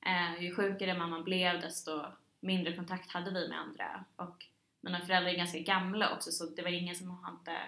[0.00, 2.02] Eh, ju sjukare mamma blev desto
[2.40, 4.04] mindre kontakt hade vi med andra.
[4.16, 4.46] Och
[4.80, 7.58] mina föräldrar är ganska gamla också så det var ingen som hade...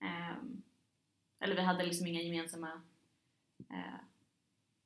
[0.00, 0.62] ehm,
[1.40, 2.80] eller vi hade liksom inga gemensamma
[3.70, 4.00] eh,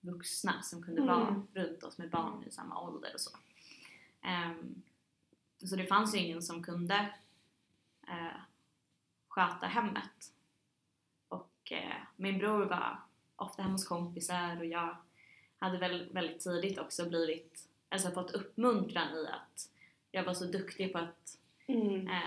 [0.01, 1.14] vuxna som kunde Mm.
[1.14, 3.31] vara runt oss med barn i samma ålder och så.
[4.23, 4.83] Ehm,
[5.59, 7.09] så det fanns ju ingen som kunde
[8.09, 8.37] eh,
[9.35, 10.33] sköta hemmet.
[11.29, 12.99] Och eh, min bror var
[13.37, 14.97] ofta hemma hos kompisar och jag
[15.59, 19.68] hade väl väldigt tidigt också blivit, alltså fått uppmuntran i att
[20.11, 22.09] jag var så duktig på att Mm.
[22.09, 22.20] eh,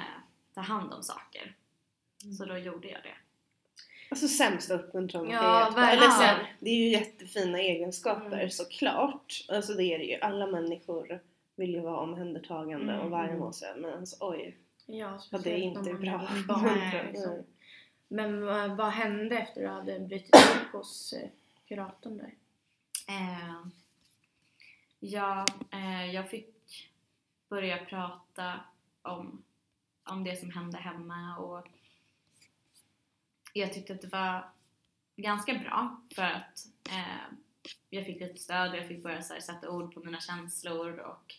[0.54, 1.56] ta hand om saker.
[2.38, 3.16] Så då gjorde jag det.
[4.10, 5.80] Alltså sämsta uppmuntran Ja, kan ge.
[5.80, 6.12] verkligen.
[6.12, 8.50] Eller så Det är ju jättefina egenskaper Mm.
[8.50, 9.46] såklart.
[9.50, 10.20] Alltså det är det ju.
[10.20, 11.20] Alla människor
[11.56, 13.12] vill ju vara omhändertagande och Mm.
[13.12, 13.82] vara hos en.
[13.82, 14.58] Men alltså, oj,
[14.90, 17.44] Ja, speciellt det är inte man bra barn, liksom.
[18.08, 21.30] Men vad, vad hände efter du hade brutit upp hos eh,
[21.68, 22.34] kuratorn där?
[23.08, 23.68] Eh,
[25.00, 26.92] ja, eh, jag fick
[27.50, 28.60] börja prata
[29.02, 29.44] om,
[30.04, 31.68] om det som hände hemma och
[33.54, 34.50] jag tyckte att det var
[35.16, 37.38] ganska bra för att eh,
[37.90, 41.36] jag fick lite stöd och jag fick börja här, sätta ord på mina känslor och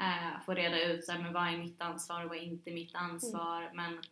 [0.00, 2.70] eh, få reda ut så här, men vad är mitt ansvar och vad är inte
[2.70, 3.70] mitt ansvar.
[3.74, 4.02] Men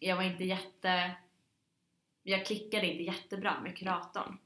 [0.00, 1.16] jag var inte jätte...
[2.22, 4.38] Jag klickade inte jättebra med kuratorn.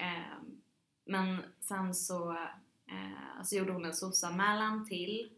[0.00, 0.38] Eh,
[1.04, 2.32] men sen så,
[2.86, 5.30] eh, så gjorde hon en SOS-anmälan till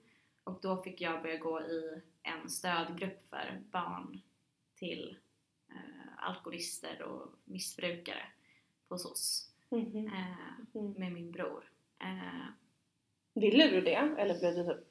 [0.44, 4.20] och då fick jag börja gå i en stödgrupp för barn
[4.74, 5.18] till
[5.70, 8.26] eh, alkoholister och missbrukare
[8.88, 10.06] på SOS Mhm.
[10.06, 10.34] eh,
[10.74, 10.92] Mm.
[10.92, 11.64] med min bror.
[11.98, 12.46] Eh,
[13.40, 14.14] Ville du det?
[14.18, 14.84] Eller blev du typ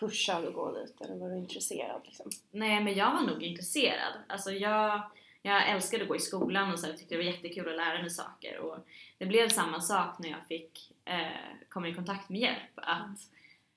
[0.00, 1.00] pushad att gå dit?
[1.00, 2.30] Eller var du intresserad liksom?
[2.50, 4.12] nej men jag var nog intresserad.
[4.28, 5.02] Alltså jag,
[5.42, 8.00] jag älskade att gå i skolan och så här, tyckte det var jättekul att lära
[8.00, 8.78] mig saker och
[9.18, 12.72] det blev samma sak när jag fick eh, komma i kontakt med hjälp.
[12.74, 13.20] Att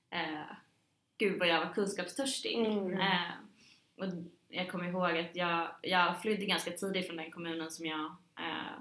[0.10, 0.56] eh,
[1.18, 2.58] gud vad jag var kunskapstörstig.
[2.58, 3.00] Mm.
[3.00, 3.32] Eh,
[3.98, 4.06] och
[4.50, 8.06] jag kommer ihåg att jag, jag flydde ganska tidigt från den kommunen som jag
[8.40, 8.80] eh,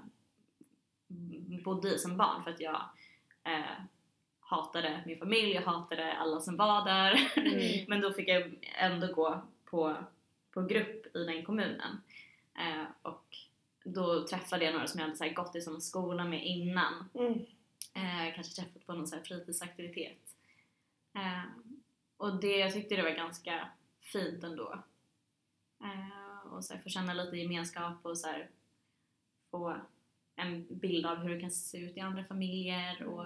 [1.63, 2.81] bodde i som barn för att jag
[3.43, 3.83] eh,
[4.49, 7.31] hatade min familj, jag hatade alla som var där.
[7.35, 7.85] Mm.
[7.87, 9.97] Men då fick jag ändå gå på,
[10.51, 12.01] på grupp i den kommunen.
[12.57, 13.37] Eh, och
[13.83, 17.09] då träffade jag några som jag hade så gått i samma skola med innan.
[17.13, 17.33] Mm.
[17.93, 20.35] Eh, kanske träffat på någon så här fritidsaktivitet.
[21.15, 21.43] Eh,
[22.17, 23.69] och det, jag tyckte det var ganska
[24.01, 24.83] fint ändå.
[25.81, 28.49] Eh, och så här, få känna lite gemenskap och så här,
[29.51, 29.77] få
[30.35, 33.25] en bild av hur det kan se ut i andra familjer och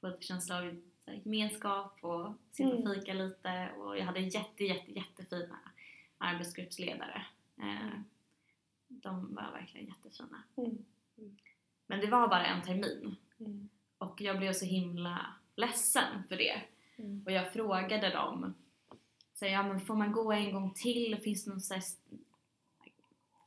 [0.00, 0.80] få ett känsla av
[1.24, 2.94] gemenskap och sitta och Mm.
[2.94, 3.70] fika lite.
[3.78, 5.58] Och jag hade jätte, jätte, jättefina
[6.18, 7.26] arbetsgruppsledare.
[7.58, 8.00] Eh,
[8.88, 10.42] de var verkligen jättefina.
[10.56, 10.84] Mm.
[11.86, 13.68] Men det var bara en termin Mm.
[13.98, 16.62] och jag blev så himla ledsen för det.
[16.96, 17.22] Mm.
[17.26, 18.54] Och jag frågade dem,
[19.34, 21.16] så ja men får man gå en gång till?
[21.24, 21.60] Finns det någon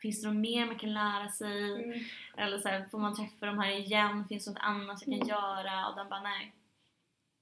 [0.04, 1.84] Finns det något mer man kan lära sig?
[1.84, 2.00] Mm.
[2.38, 4.28] Eller så här, får man träffa dem här igen?
[4.28, 5.28] Finns det något annat jag kan Mm.
[5.28, 5.88] göra?
[5.88, 6.54] Och de bara nej.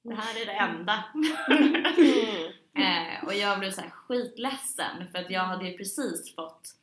[0.04, 1.04] Det här är det enda.
[1.13, 2.52] Mm.
[2.74, 6.76] Eh, och jag blev så här skitledsen för att jag hade ju precis fått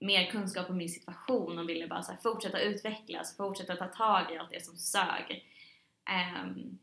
[0.00, 4.32] mer kunskap om min situation och ville bara så här fortsätta utvecklas, fortsätta ta tag
[4.32, 5.44] i allt det som sög.
[6.10, 6.78] Ehm,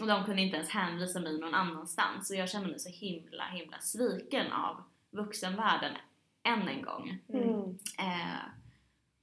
[0.00, 3.44] och de kunde inte ens hänvisa mig någon annanstans och jag kände mig så himla
[3.44, 5.92] himla sviken av vuxenvärlden
[6.44, 7.18] än en gång.
[7.28, 7.78] Mm.
[7.98, 8.40] Eh,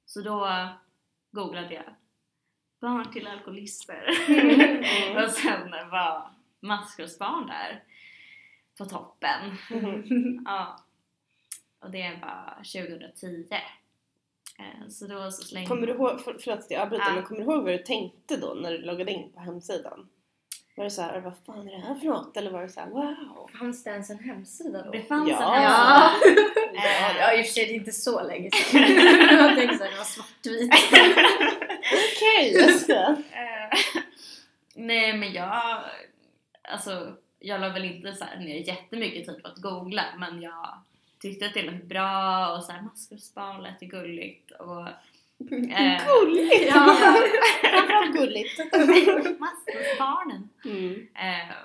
[0.06, 0.68] så då
[1.32, 1.96] googlade jag
[2.82, 5.18] barn till alkoholister Mm.
[5.24, 7.84] och sen var maskrosbarn där
[8.78, 9.58] på toppen.
[9.72, 10.42] Mm.
[10.46, 10.86] Ja.
[11.80, 13.56] Och det var 2010.
[14.60, 17.14] Eh, så då så slängde Kommer du ihåg, för, förlåt att jag avbryter, Ja.
[17.16, 20.10] men kommer du ihåg vad du tänkte då när du loggade in på hemsidan?
[20.76, 22.38] Var det så här, vad fan är det här för något?
[22.38, 23.50] Eller var det så här, wow?
[23.60, 24.92] Fanns det ens en hemsida då?
[24.92, 25.56] Det fanns Ja.
[25.56, 26.12] en Ja.
[26.24, 26.42] hemsida.
[26.74, 28.82] ja, ja, i och för sig det är inte så länge sedan.
[29.38, 30.72] jag tänkte såhär, det var svartvit.
[32.14, 33.16] Okej, just det.
[33.32, 33.78] Eh,
[34.76, 35.84] Nej men jag,
[36.72, 40.68] alltså jag la väl inte så här ner jättemycket tid på att googla men jag
[41.22, 44.88] tyckte att det lät bra och så här maskrosbarn lät ju gulligt och
[45.50, 46.68] Gulligt!
[46.68, 46.96] Ja.
[47.62, 48.60] Framförallt gulligt.
[49.40, 50.50] maskrosbarnen.
[50.66, 51.08] Mm.
[51.16, 51.56] Eh,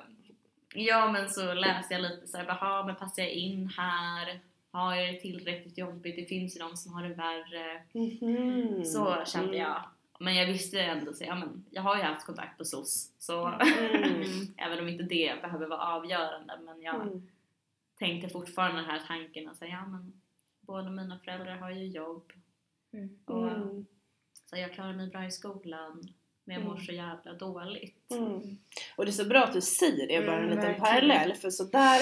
[0.75, 4.41] ja men så läste jag lite såhär, jaha men passar jag in här?
[4.71, 6.17] Har jag det tillräckligt jobbigt?
[6.17, 7.83] Det finns ju de som har det värre.
[7.93, 8.85] Mhm.
[8.85, 9.61] Så kände Mm.
[9.61, 9.83] jag.
[10.21, 13.47] Men jag visste ändå så, ja men jag har ju haft kontakt på SOS så
[13.47, 14.23] Mm.
[14.57, 17.29] även om inte det behöver vara avgörande men jag Mm.
[17.99, 20.13] tänkte fortfarande den här tanken att säga, ja men
[20.61, 22.33] båda mina föräldrar har ju jobb
[22.97, 23.11] Mm.
[23.27, 23.87] och Mm.
[24.51, 26.09] så jag klarar mig bra i skolan
[26.45, 26.85] men jag mår Mm.
[26.87, 28.11] så jävla dåligt.
[28.11, 28.59] Mm.
[28.97, 30.81] Och det är så bra att du säger det, bara en Mm, liten verkligen.
[30.85, 31.35] parallell.
[31.35, 32.01] För så där,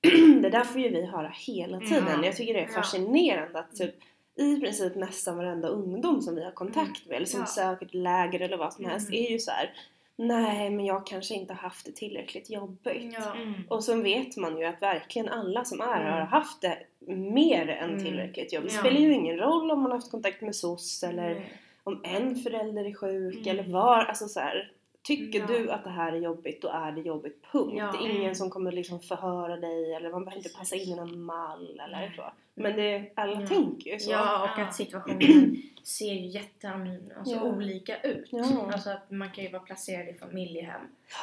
[0.42, 2.04] det där får ju vi höra hela tiden.
[2.08, 2.24] Ja.
[2.26, 2.74] Jag tycker det är Ja.
[2.74, 3.94] fascinerande att typ
[4.34, 7.46] i princip nästan varenda ungdom som vi har kontakt med eller som Ja.
[7.46, 9.24] söker ett läger eller vad som helst Mm.
[9.24, 9.72] är ju så här.
[10.16, 13.14] Nej men jag kanske inte har haft det tillräckligt jobbigt.
[13.18, 13.34] Ja.
[13.34, 13.54] Mm.
[13.68, 16.12] Och så vet man ju att verkligen alla som är Mm.
[16.12, 16.78] har haft det
[17.14, 18.04] mer än Mm.
[18.04, 18.70] tillräckligt jobbigt.
[18.70, 18.80] Det Ja.
[18.80, 21.42] spelar ju ingen roll om man har haft kontakt med SOS eller Mm.
[21.84, 23.48] om en förälder är sjuk Mm.
[23.58, 24.72] eller var, alltså så här,
[25.02, 25.46] Tycker Ja.
[25.46, 27.42] du att det här är jobbigt, då är det jobbigt.
[27.52, 27.74] Punkt.
[27.78, 27.92] Ja.
[27.92, 28.34] Det är ingen Mm.
[28.34, 32.12] som kommer liksom förhöra dig eller man behöver inte passa in i någon mall eller
[32.16, 32.32] så.
[32.54, 33.46] Men det, alla Ja.
[33.46, 34.10] tänker ju så.
[34.10, 37.42] Ja, och att situationen ser ju jätteannorlunda, alltså Ja.
[37.42, 38.28] olika ut.
[38.30, 38.70] Ja.
[38.72, 40.80] Alltså att man kan ju vara placerad i familjehem.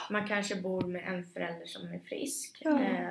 [0.10, 2.58] Man kanske bor med en förälder som är frisk.
[2.65, 2.80] Ja.
[2.82, 3.10] Eh,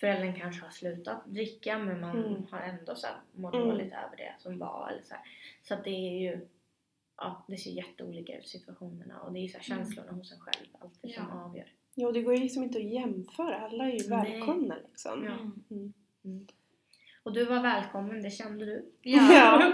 [0.00, 2.46] föräldern kanske har slutat dricka men man Mm.
[2.50, 3.50] har ändå så här, Mm.
[3.68, 4.88] dåligt över det som var.
[4.92, 5.22] Eller så här.
[5.62, 6.40] så att det är ju
[7.24, 9.84] Ja, det ser jätteolika ut situationerna och det är ju så här Mm.
[9.84, 11.44] känslorna hos en själv alltid som Ja.
[11.44, 11.66] avgör.
[11.94, 13.60] Jo, det går ju liksom inte att jämföra.
[13.60, 14.30] Alla är ju Nej.
[14.32, 15.24] välkomna liksom.
[15.24, 15.76] Ja.
[16.24, 16.46] Mm.
[17.22, 18.92] Och du var välkommen, det kände du?
[19.02, 19.72] Ja.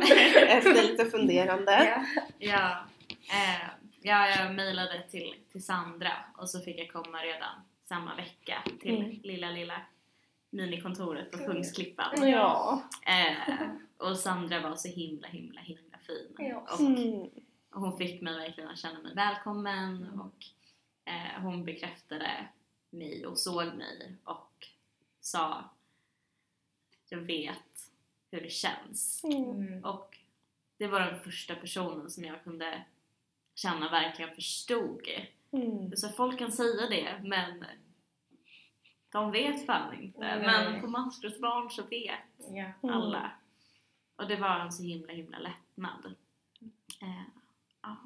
[0.48, 1.72] Efter lite funderande.
[1.72, 2.04] Ja.
[2.38, 2.84] Ja,
[3.30, 3.68] eh,
[4.02, 7.50] ja, jag mejlade till, till Sandra och så fick jag komma redan
[7.84, 9.20] samma vecka till Mm.
[9.22, 9.80] lilla, lilla
[10.50, 12.28] minikontoret på Kungsklippan.
[12.30, 12.82] Ja.
[13.06, 16.34] Eh, och Sandra var så himla, himla, himla fin.
[16.48, 16.66] Ja.
[16.74, 17.30] Och, Mm.
[17.70, 20.44] och hon fick mig verkligen att känna mig välkommen och
[21.04, 22.48] eh, hon bekräftade
[22.90, 24.66] mig och såg mig och
[25.20, 25.64] sa
[27.08, 27.90] jag vet
[28.30, 29.24] hur det känns.
[29.24, 29.50] Mm.
[29.50, 29.84] Mm.
[29.84, 30.18] Och
[30.76, 32.84] det var den första personen som jag kunde
[33.54, 35.08] känna verkligen förstod.
[35.52, 35.96] Mm.
[35.96, 37.64] Så folk kan säga det men
[39.12, 40.18] de vet fan inte.
[40.18, 40.40] Nej.
[40.40, 42.72] Men på Maskrosbarn så vet Ja.
[42.82, 42.96] Mm.
[42.96, 43.32] alla.
[44.16, 45.38] Och det var en så himla himla
[45.82, 46.14] lättnad.
[47.02, 47.22] Eh,
[47.82, 47.96] ja.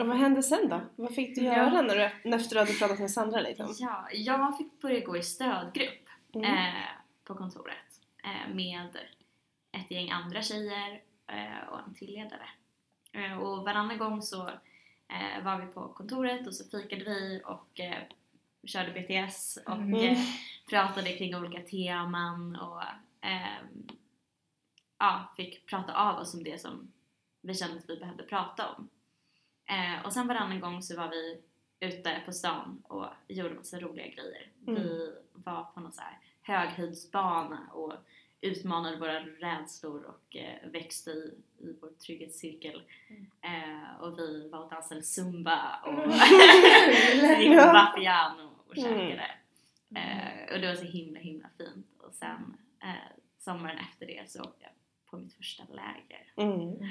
[0.00, 0.80] Och vad hände sen då?
[0.96, 1.56] Vad fick du Ja.
[1.56, 3.74] göra när du, efter du hade pratat med Sandra liksom?
[3.78, 6.00] ja, jag fick börja gå i stödgrupp
[6.34, 6.54] Mm.
[6.54, 6.82] eh,
[7.24, 8.96] på kontoret eh, med
[9.72, 12.48] ett gäng andra tjejer eh, och en till ledare.
[13.12, 14.48] Eh, och varannan gång så
[15.08, 18.02] eh, var vi på kontoret och så fikade vi och eh,
[18.66, 20.16] körde BTS och Mm.
[20.70, 22.82] pratade kring olika teman och
[25.04, 26.92] ja, fick prata av oss om det som
[27.40, 28.88] vi kände att vi behövde prata om.
[29.66, 31.42] Eh, och sen varannan gång så var vi
[31.80, 34.48] ute på stan och gjorde massa roliga grejer.
[34.66, 34.82] Mm.
[34.82, 37.92] Vi var på någon så här höghöjdsbana och
[38.40, 42.82] utmanade våra rädslor och eh, växte i, i vår trygghetscirkel.
[43.40, 46.12] Eh, och vi var och dansade zumba och
[47.40, 48.90] gick på Vapiano och Mm.
[48.98, 49.30] käkade.
[49.96, 51.86] Eh, och det var så himla himla fint.
[52.02, 52.94] Och sen eh,
[53.38, 54.72] sommaren efter det så åkte jag
[55.14, 56.22] på mitt första läger.
[56.36, 56.90] Mm.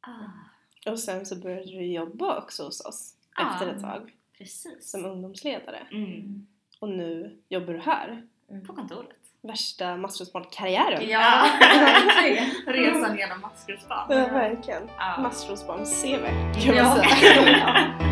[0.00, 3.52] Ah, Och sen så började du jobba också hos oss Ja.
[3.52, 4.90] efter ett tag precis.
[4.90, 5.86] som ungdomsledare.
[5.90, 6.46] Mm.
[6.80, 8.26] Och nu jobbar du här.
[8.66, 9.16] På kontoret.
[9.40, 11.08] Värsta maskrosbarn-karriären.
[11.08, 12.50] Ja, verkligen.
[12.66, 14.06] Resan genom maskrosbarn.
[14.10, 14.82] Ja, verkligen.
[14.98, 15.16] Ja.
[15.22, 16.26] Maskrosbarn-CV
[16.64, 16.94] kan man Ja.
[17.20, 17.98] säga.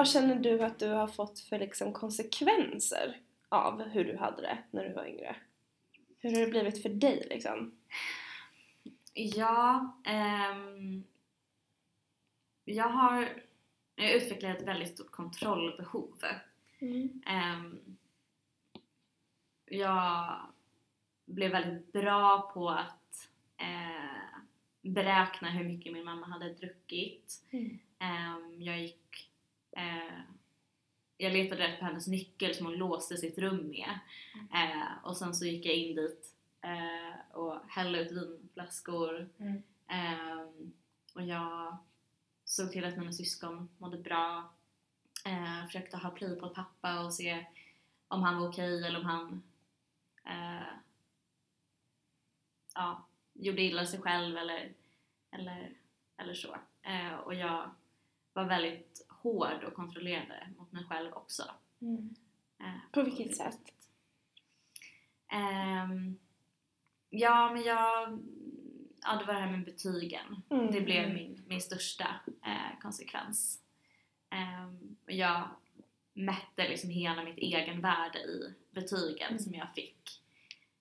[0.00, 3.16] Vad känner du att du har fått för liksom konsekvenser
[3.48, 5.36] av hur du hade det när du var yngre?
[6.18, 7.78] Hur har det blivit för dig liksom?
[9.14, 11.04] Ja, ehm,
[12.64, 13.28] jag har
[13.94, 16.18] jag utvecklat ett väldigt stort kontrollbehov.
[17.26, 17.96] Ehm,
[19.64, 20.36] jag
[21.26, 24.40] blev väldigt bra på att eh,
[24.82, 27.44] beräkna hur mycket min mamma hade druckit.
[27.50, 27.78] Mm.
[27.98, 28.99] Ehm, jag gick
[29.72, 30.20] eh,
[31.16, 33.98] jag letade rätt på hennes nyckel som hon låste sitt rum med.
[34.54, 39.28] Eh, och sen så gick jag in dit eh, och hällde ut vinflaskor.
[39.38, 39.62] Mm.
[39.88, 40.72] Ehm,
[41.14, 41.76] och jag
[42.44, 44.52] såg till att mina syskon mådde bra.
[45.24, 47.46] Eh, försökte ha pli på pappa och se
[48.08, 49.42] om han var okej eller om han
[50.24, 50.72] eh,
[52.74, 54.72] ja, gjorde illa sig själv eller,
[55.30, 55.72] eller,
[56.16, 56.56] eller så.
[56.82, 57.70] Eh, och jag
[58.32, 61.42] var väldigt hård och kontrollerande mot mig själv också.
[62.60, 63.60] Eh, På vilket sätt?
[65.28, 66.18] Ehm,
[67.10, 68.18] ja, men jag...
[69.02, 70.42] Ja, det var det här med betygen.
[70.50, 70.70] Mm.
[70.72, 73.62] Det blev min, min största eh, konsekvens.
[74.30, 75.48] Ehm, och jag
[76.12, 79.38] mätte liksom hela mitt egenvärde i betygen Mm.
[79.38, 80.22] som jag fick.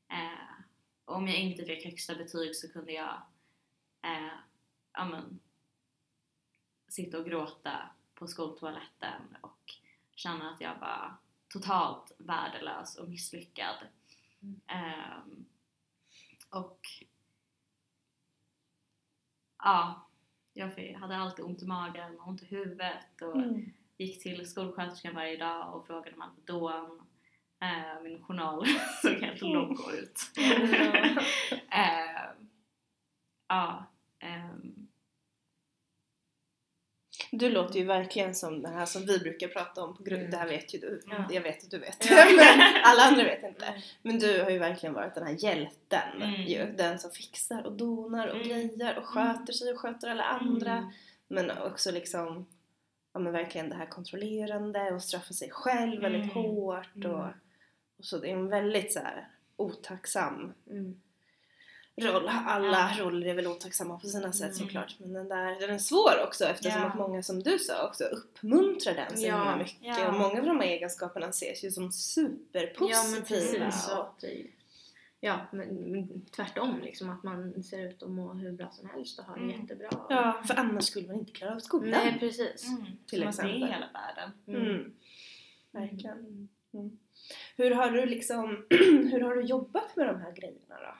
[0.08, 0.64] Eh,
[1.06, 3.22] och om jag inte fick högsta betyg så kunde jag
[4.02, 4.34] eh,
[4.94, 5.40] ja, men,
[6.88, 9.74] sitta och gråta på skoltoaletten och
[10.16, 11.14] känna att jag var
[11.48, 13.76] totalt värdelös och misslyckad.
[14.42, 14.62] Mm.
[14.68, 15.46] Ehm,
[16.50, 16.80] och
[19.64, 20.08] ja,
[20.54, 23.74] jag hade alltid ont i magen och ont i huvudet och Mm.
[23.98, 27.02] gick till skolsköterskan varje dag och frågade om Alvedon.
[27.62, 28.66] Eh, min journal
[29.02, 29.54] såg helt Mm.
[29.54, 30.20] loco ut.
[31.72, 32.30] eh,
[33.48, 33.86] ja,
[34.20, 34.79] ehm,
[37.32, 40.32] Du låter ju verkligen som den här som vi brukar prata om på grund, Mm.
[40.32, 41.28] det här vet ju du, Ja.
[41.32, 42.26] jag vet att du vet, Ja.
[42.38, 43.84] men alla andra vet inte.
[44.02, 46.42] Men du har ju verkligen varit den här hjälten Mm.
[46.42, 48.48] ju, den som fixar och donar och Mm.
[48.48, 50.72] grejer och sköter sig och sköter alla andra.
[50.78, 50.90] mm,
[51.28, 52.46] Men också liksom,
[53.14, 56.44] ja men verkligen det här kontrollerande och straffa sig själv väldigt Mm.
[56.46, 57.30] hårt och, Mm.
[57.98, 58.18] och så.
[58.18, 61.02] Det är en väldigt så här otacksam Mm.
[62.04, 62.28] Roll.
[62.48, 63.04] Alla Ja.
[63.04, 64.54] roller är väl otacksamma på sina sätt Mm.
[64.54, 64.96] såklart.
[65.00, 66.88] Men den där, den är svår också eftersom Ja.
[66.88, 69.36] att många som du sa också uppmuntrar den så Ja.
[69.38, 69.78] himla mycket.
[69.82, 70.08] Ja.
[70.08, 72.90] Och många av de här egenskaperna ses ju som superpositiva.
[72.92, 73.90] Ja men precis.
[73.98, 74.24] och-
[75.20, 79.20] ja men men tvärtom liksom att man ser ut att må hur bra som helst
[79.20, 79.62] och ha det Mm.
[79.62, 79.90] jättebra.
[80.10, 81.90] Ja, för annars skulle man inte klara av skolan.
[81.90, 82.68] Nej precis.
[82.68, 83.70] mm, Till som att det är exempel.
[83.74, 84.32] hela världen.
[84.48, 84.94] Mm.
[85.72, 86.50] Verkligen.
[86.74, 86.98] Mm.
[87.58, 88.66] Hur har du liksom,
[89.12, 90.96] hur har du jobbat med de här grejerna då?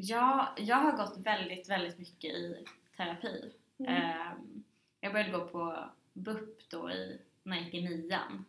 [0.00, 2.64] Ja, jag har gått väldigt, väldigt mycket i
[2.96, 3.52] terapi.
[3.78, 3.94] Mm.
[3.94, 4.64] Ehm,
[5.00, 8.44] jag började gå på BUP då i, när jag gick i nian.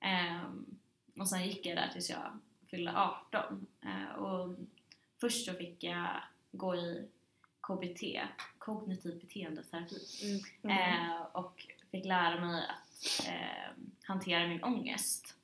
[0.00, 0.78] Ehm,
[1.18, 2.38] och sen gick jag där tills jag
[2.70, 3.66] fyllde 18.
[3.80, 4.56] Ehm, och
[5.20, 6.08] först så fick jag
[6.52, 7.08] gå i
[7.60, 8.02] KBT,
[8.58, 9.96] kognitiv beteendeterapi.
[10.62, 10.78] Mm.
[10.78, 15.36] Eh, och fick lära mig att eh, hantera min ångest.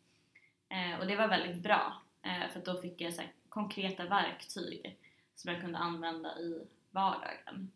[0.69, 4.99] Eh, och det var väldigt bra eh, för då fick jag så här, konkreta verktyg
[5.35, 7.73] som jag kunde använda i vardagen.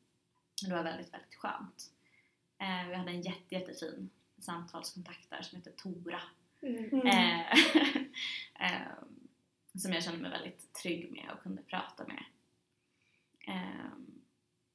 [0.67, 1.91] Det var väldigt, väldigt skönt.
[2.59, 6.21] Eh, vi hade en jätte, jättefin samtalskontakt där som heter Tora.
[6.63, 7.07] Mm.
[7.07, 7.53] Eh,
[8.73, 8.89] eh,
[9.75, 12.25] som jag kände mig väldigt trygg med och kunde prata med.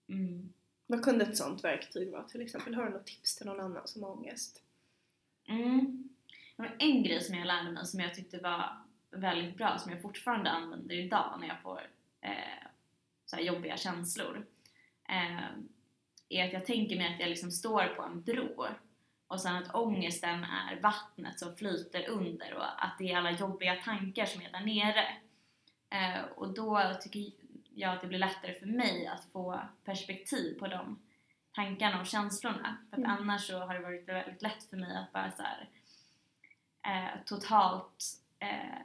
[0.07, 0.53] Mm.
[0.87, 2.75] Vad kunde ett sånt verktyg vara till exempel?
[2.75, 4.61] Har du något tips till någon annan som har ångest?
[5.45, 6.09] Mm.
[6.55, 8.77] Det var en grej som jag lärde mig som jag tyckte var
[9.11, 11.81] väldigt bra, som jag fortfarande använder idag när jag får
[12.21, 12.67] eh,
[13.35, 14.45] så jobbiga känslor.
[15.09, 15.45] Eh,
[16.29, 18.65] är att jag tänker mig att jag liksom står på en bro
[19.27, 23.75] och sen att ångesten är vattnet som flyter under och att det är alla jobbiga
[23.75, 25.07] tankar som är där nere.
[25.89, 27.31] Eh, och då tycker
[27.75, 30.99] jag att det blir lättare för mig att få perspektiv på de
[31.55, 32.77] tankarna och känslorna.
[32.89, 33.11] För att Mm.
[33.11, 35.69] annars så har det varit väldigt lätt för mig att bara så här,
[36.85, 38.03] eh, totalt
[38.39, 38.81] eh,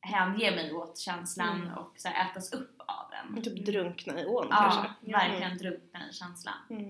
[0.00, 1.74] hänge mig åt känslan Mm.
[1.78, 3.42] och så här, ätas upp av den.
[3.42, 5.12] Typ drunkna i ån Ja, kanske?
[5.12, 6.54] verkligen drunkna i känslan.
[6.70, 6.88] Mm.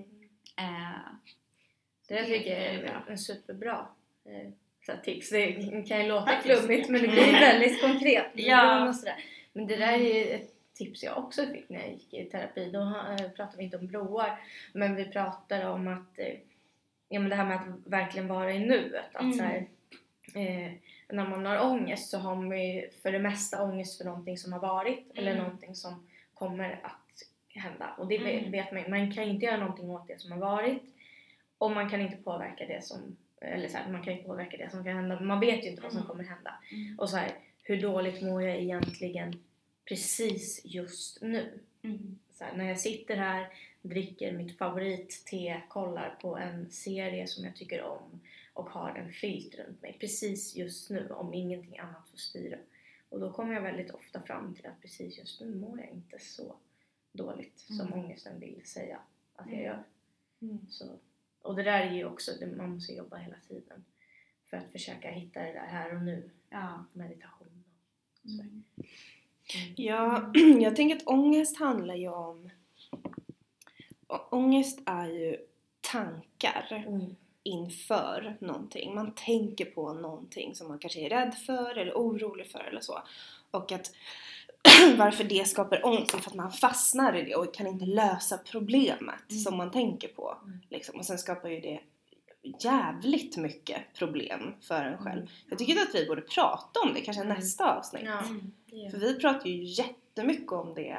[0.57, 0.99] Eh,
[2.07, 3.87] Det tycker jag är en superbra
[4.25, 4.49] eh,
[4.85, 5.29] så tips.
[5.29, 5.51] Det
[5.87, 8.31] kan ju låta flummigt men det blir väldigt konkret.
[8.33, 8.93] Ja.
[9.53, 12.69] Men det där är ju ett tips jag också fick när jag gick i terapi.
[12.71, 14.39] Då eh, pratade vi inte om broar
[14.73, 16.33] men vi pratade om att eh,
[17.09, 19.15] ja, men det här med att verkligen vara i nuet.
[19.15, 19.33] Att Mm.
[19.33, 19.67] så här,
[20.35, 20.71] eh,
[21.09, 24.53] när man har ångest så har man ju för det mesta ångest för någonting som
[24.53, 25.43] har varit eller Mm.
[25.43, 27.93] någonting som kommer att hända.
[27.97, 28.51] Och det vet- Mm.
[28.51, 30.83] vet man Man kan inte göra någonting åt det som har varit
[31.57, 34.69] och man kan inte påverka det som eller så här, man kan ju påverka det
[34.69, 36.09] som kan hända man vet ju inte vad som Mm.
[36.09, 36.53] kommer hända.
[36.97, 37.31] Och så här,
[37.63, 39.43] hur dåligt mår jag egentligen
[39.85, 41.59] precis just nu?
[41.81, 42.19] Mm.
[42.33, 43.47] Så här, när jag sitter här,
[43.81, 48.19] dricker mitt favoritte, kollar på en serie som jag tycker om
[48.53, 52.57] och har en filt runt mig precis just nu om ingenting annat får styra.
[53.09, 56.19] Och då kommer jag väldigt ofta fram till att precis just nu mår jag inte
[56.19, 56.55] så
[57.11, 57.99] dåligt som Mm.
[57.99, 58.99] ångesten vill säga
[59.35, 59.65] att jag Mm.
[59.65, 59.83] gör.
[60.41, 60.59] Mm.
[60.69, 60.85] Så,
[61.41, 63.85] och det där är ju också, det, man måste jobba hela tiden
[64.49, 66.85] för att försöka hitta det där här och nu, Ja.
[66.93, 67.63] meditation
[68.23, 68.41] och så.
[68.41, 68.63] Mm.
[69.75, 70.31] Ja,
[70.61, 72.49] jag tänker att ångest handlar ju om...
[74.31, 75.37] Ångest är ju
[75.81, 77.15] tankar Mm.
[77.43, 78.95] Inför någonting.
[78.95, 83.01] Man tänker på någonting som man kanske är rädd för eller orolig för eller så.
[83.51, 83.91] Och att
[84.97, 88.37] varför det skapar ångest är för att man fastnar i det och kan inte lösa
[88.37, 89.41] problemet Mm.
[89.43, 90.37] som man tänker på.
[90.43, 90.59] Mm.
[90.69, 90.99] Liksom.
[90.99, 91.79] Och sen skapar ju det
[92.59, 95.17] jävligt mycket problem för en själv.
[95.21, 95.27] Mm.
[95.49, 97.37] Jag tycker att vi borde prata om det kanske Mm.
[97.37, 98.03] nästa avsnitt.
[98.05, 98.51] Ja, Mm.
[98.65, 100.97] gör För vi pratar ju jättemycket om det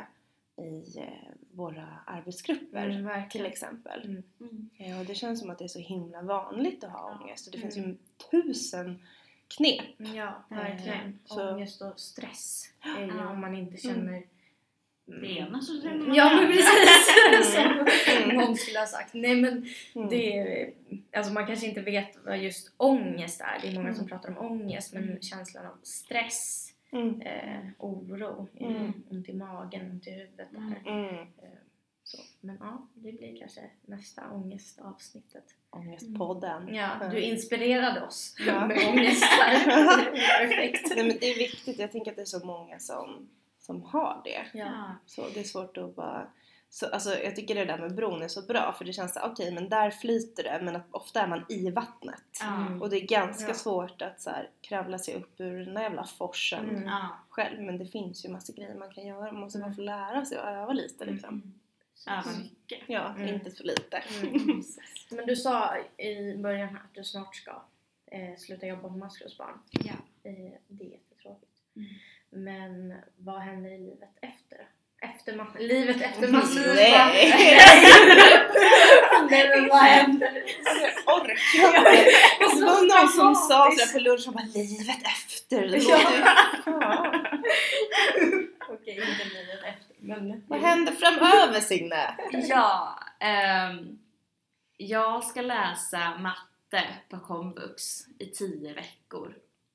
[0.62, 1.05] i eh,
[1.53, 4.01] våra arbetsgrupper Mm, till exempel.
[4.05, 4.22] Mm.
[4.40, 4.70] Mm.
[4.76, 7.18] Ja, och det känns som att det är så himla vanligt att ha Ja.
[7.24, 7.90] ångest och det finns Mm.
[7.90, 7.96] ju
[8.42, 9.03] tusen
[9.57, 9.84] knep.
[10.14, 11.18] Ja, verkligen.
[11.24, 13.28] så- Ångest och stress är ju Ja.
[13.28, 14.22] om man inte känner
[15.07, 17.16] Det ena så känner man Ja men precis!
[18.12, 18.28] Mm.
[18.28, 19.14] Som någon skulle ha sagt.
[19.14, 20.09] Nej men Mm.
[20.09, 20.72] det är,
[21.12, 23.59] alltså man kanske inte vet vad just ångest är.
[23.62, 24.09] Det är många som Mm.
[24.09, 25.22] pratar om ångest men Mm.
[25.22, 27.20] känslan av stress, Mm.
[27.20, 28.93] eh, oro, Mm.
[29.11, 30.49] ont i magen, ont i huvudet.
[30.57, 30.70] Mm.
[30.84, 30.91] Där.
[30.93, 31.14] Mm.
[31.14, 31.24] Eh,
[32.05, 32.18] så.
[32.41, 35.45] Men ja, det blir kanske nästa ångestavsnittet.
[35.70, 36.74] Ångestpodden.
[36.74, 38.66] Ja, du inspirerade oss Ja.
[38.66, 39.64] med ångest här.
[40.47, 40.93] Perfekt.
[40.97, 43.28] Nej, men det är viktigt, jag tänker att det är så många som,
[43.59, 44.59] som har det.
[44.59, 44.95] Ja.
[45.07, 46.26] Så det är svårt att bara...
[46.72, 49.20] Så, alltså, jag tycker det där med bron är så bra för det känns så
[49.20, 52.22] okej men där flyter det men att ofta är man i vattnet.
[52.42, 52.82] Mm.
[52.82, 53.54] Och det är ganska Ja.
[53.54, 56.90] svårt att så här, kravla sig upp ur den där jävla forsen Mm.
[57.28, 57.60] Själv.
[57.62, 59.32] Men det finns ju massa grejer man kan göra.
[59.32, 61.28] Man måste bara få lära sig och öva lite liksom.
[61.28, 62.18] Mm.
[62.18, 62.78] Öva mycket.
[62.86, 63.28] Ja, Mm.
[63.34, 63.96] inte för lite.
[64.22, 64.62] Mm.
[65.10, 67.62] Men du sa i början här att du snart ska
[68.06, 69.58] eh, sluta jobba på maskrosbarn.
[69.70, 69.92] Ja.
[70.22, 71.52] Eh, det är jättetråkigt.
[71.76, 71.88] Mm.
[72.30, 74.68] Men vad händer i livet efter?
[75.03, 76.74] Efter ma- livet efter maskrosbarn?
[76.76, 77.61] Nej.
[79.11, 79.34] Alltså,
[81.07, 81.40] jag orkar
[81.80, 82.01] inte.
[82.38, 85.68] Det var någon som sa sådär på lunch, och bara livet efter.
[85.68, 86.01] Det Ja.
[88.68, 89.96] Okej, inte livet efter.
[89.98, 92.14] Men Vad händer framöver Signe?
[92.32, 93.98] Ja, ehm,
[94.76, 99.34] jag ska läsa matte på komvux i tio veckor.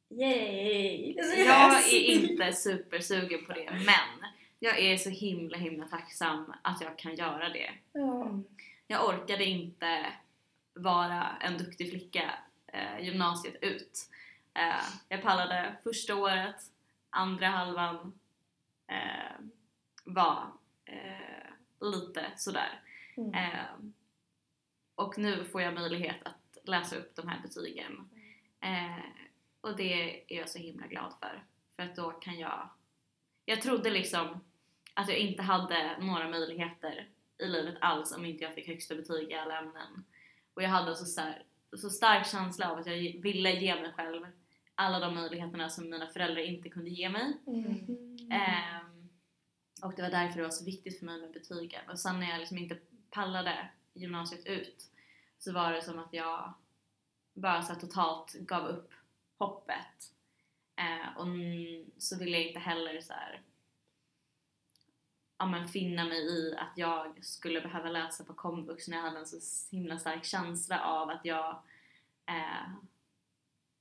[0.09, 1.15] Yay!
[1.47, 6.97] Jag är inte supersugen på det men jag är så himla himla tacksam att jag
[6.97, 7.71] kan göra det.
[7.93, 8.43] Mm.
[8.87, 10.13] Jag orkade inte
[10.73, 12.33] vara en duktig flicka
[12.67, 14.09] eh, gymnasiet ut.
[14.53, 16.55] Eh, jag pallade första året,
[17.09, 18.19] andra halvan
[18.87, 19.45] eh,
[20.03, 20.47] var
[20.85, 21.49] eh,
[21.81, 22.81] lite sådär.
[23.17, 23.33] Mm.
[23.33, 23.75] Eh,
[24.95, 28.09] och nu får jag möjlighet att läsa upp de här betygen.
[28.59, 29.05] Eh,
[29.61, 31.43] och det är jag så himla glad för.
[31.75, 32.69] För att då kan jag...
[33.45, 34.39] Jag trodde liksom
[34.93, 39.31] att jag inte hade några möjligheter i livet alls om inte jag fick högsta betyg
[39.31, 40.05] i alla ämnen.
[40.53, 41.43] Och jag hade så, star-
[41.77, 44.25] så stark känsla av att jag ville ge mig själv
[44.75, 47.37] alla de möjligheterna som mina föräldrar inte kunde ge mig.
[47.47, 48.31] Mm.
[48.31, 49.09] Ehm,
[49.83, 51.89] och det var därför det var så viktigt för mig med betygen.
[51.89, 52.77] Och sen när jag liksom inte
[53.09, 54.83] pallade gymnasiet ut
[55.37, 56.53] så var det som att jag
[57.33, 58.91] bara så totalt gav upp
[59.37, 60.11] hoppet.
[60.77, 61.27] Eh, och
[61.97, 63.41] så ville jag inte heller så här,
[65.39, 69.19] ja, men finna mig i att jag skulle behöva läsa på komvux när jag hade
[69.19, 69.37] en så
[69.71, 71.49] himla stark känsla av att jag
[72.29, 72.69] eh,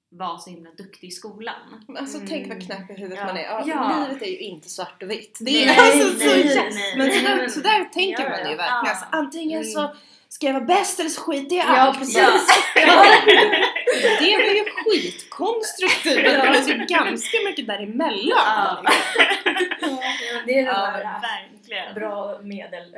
[0.08, 1.84] var så himla duktig i skolan.
[1.88, 2.28] Men Alltså Mm.
[2.28, 3.26] tänk vad knäpp i huvudet Ja.
[3.26, 3.42] man är.
[3.42, 4.06] Ja, Ja.
[4.08, 5.38] Livet är ju inte svart och vitt.
[5.40, 6.96] Det är Nej, alltså så nej, nej.
[6.96, 8.56] Men så Nej, där, men- så där tänker Ja, man ju ja.
[8.56, 8.66] verkligen.
[8.84, 8.90] Ja.
[8.90, 9.72] Alltså, antingen Mm.
[9.72, 9.96] så
[10.28, 11.98] ska jag vara bäst eller så skiter jag i Ja, allt.
[11.98, 12.16] precis.
[14.02, 16.22] Det var ju skitkonstruktivt.
[16.24, 18.28] men Det finns ju ganska mycket däremellan.
[18.28, 18.82] Ja.
[19.80, 21.94] Ja, det är det Ja, där verkligen.
[21.94, 22.96] bra medel.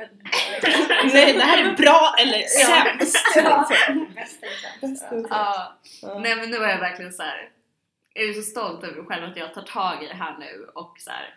[1.13, 2.85] Nej, det här är bra eller Ja.
[2.99, 3.17] sämst.
[3.35, 3.69] Ja.
[5.29, 6.19] Ja, Ja.
[6.19, 7.49] nej men nu är jag verkligen så här.
[8.13, 10.69] Jag är så stolt över mig själv att jag tar tag i det här nu
[10.75, 11.35] och så här,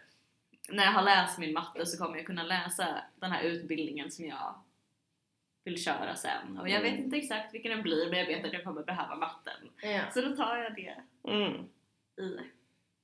[0.69, 2.87] när jag har läst min matte så kommer jag kunna läsa
[3.21, 4.55] den här utbildningen som jag
[5.65, 6.59] vill köra sen.
[6.59, 7.05] Och jag vet Mm.
[7.05, 9.69] inte exakt vilken den blir men jag vet att jag kommer behöva matten.
[9.83, 10.01] Ja.
[10.15, 10.95] Så då tar jag det
[11.33, 11.53] Mm.
[12.19, 12.39] i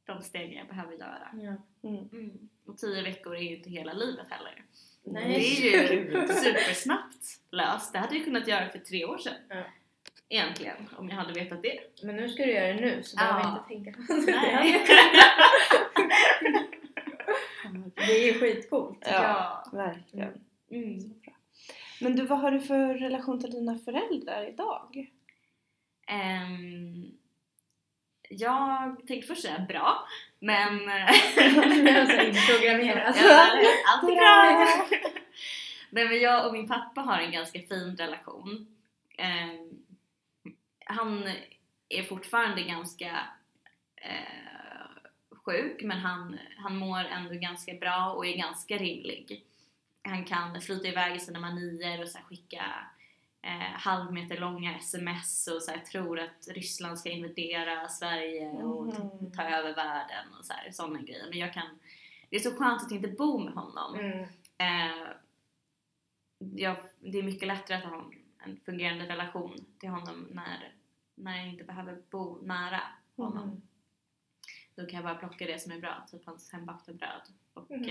[0.04, 1.28] de stegen jag behöver göra.
[1.32, 1.88] Ja.
[1.88, 2.48] Mm.
[2.66, 4.64] Och tio veckor är ju inte hela livet heller.
[5.04, 5.24] Nej.
[5.62, 7.92] Det är ju supersnabbt löst.
[7.92, 9.34] Det hade jag kunnat göra för tre år sedan.
[10.28, 11.78] Egentligen, om jag hade vetat det.
[12.02, 13.32] Men nu ska du göra det nu så Ja.
[13.32, 14.86] behöver vi inte tänka på Nej.
[17.94, 18.98] Det är ju skitcoolt.
[19.10, 19.64] Ja.
[19.72, 20.32] Verkligen.
[20.70, 21.14] Mm.
[22.00, 25.10] Men du, vad har du för relation till dina föräldrar idag?
[26.06, 27.10] Ehm,
[28.28, 30.88] jag tänkte först säga bra, men...
[30.88, 33.16] alltså inprogrammerat.
[33.86, 34.66] Allt är bra!
[35.90, 38.76] Nej men jag och min pappa har en ganska fin relation.
[39.18, 39.82] Ehm,
[40.84, 41.28] han
[41.88, 43.10] är fortfarande ganska
[43.96, 44.76] eh,
[45.30, 49.44] sjuk men han, han mår ändå ganska bra och är ganska rimlig.
[50.06, 52.64] Han kan flyta iväg i sina manier och så skicka
[53.42, 59.32] eh, halvmeter långa sms och så tror att Ryssland ska invadera Sverige och Mhm.
[59.32, 61.26] ta över världen och så här, sådana grejer.
[61.28, 61.78] Men jag kan,
[62.30, 63.94] det är så skönt att inte bo med honom.
[63.94, 64.18] Mm.
[64.58, 65.08] Eh,
[66.38, 70.72] jag, det är mycket lättare att ha en, en fungerande relation till honom när,
[71.14, 72.80] när jag inte behöver bo nära
[73.16, 73.42] honom.
[73.42, 73.62] Mm.
[74.76, 77.22] Då kan jag bara plocka det som är bra, typ hans hembakta bröd.
[77.54, 77.90] Och, Mm.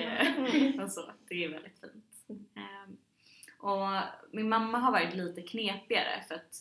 [0.77, 1.11] eh, och så.
[1.27, 2.51] Det är väldigt fint.
[2.55, 2.93] Eh,
[3.57, 3.89] och
[4.31, 6.55] min mamma har varit lite knepigare för att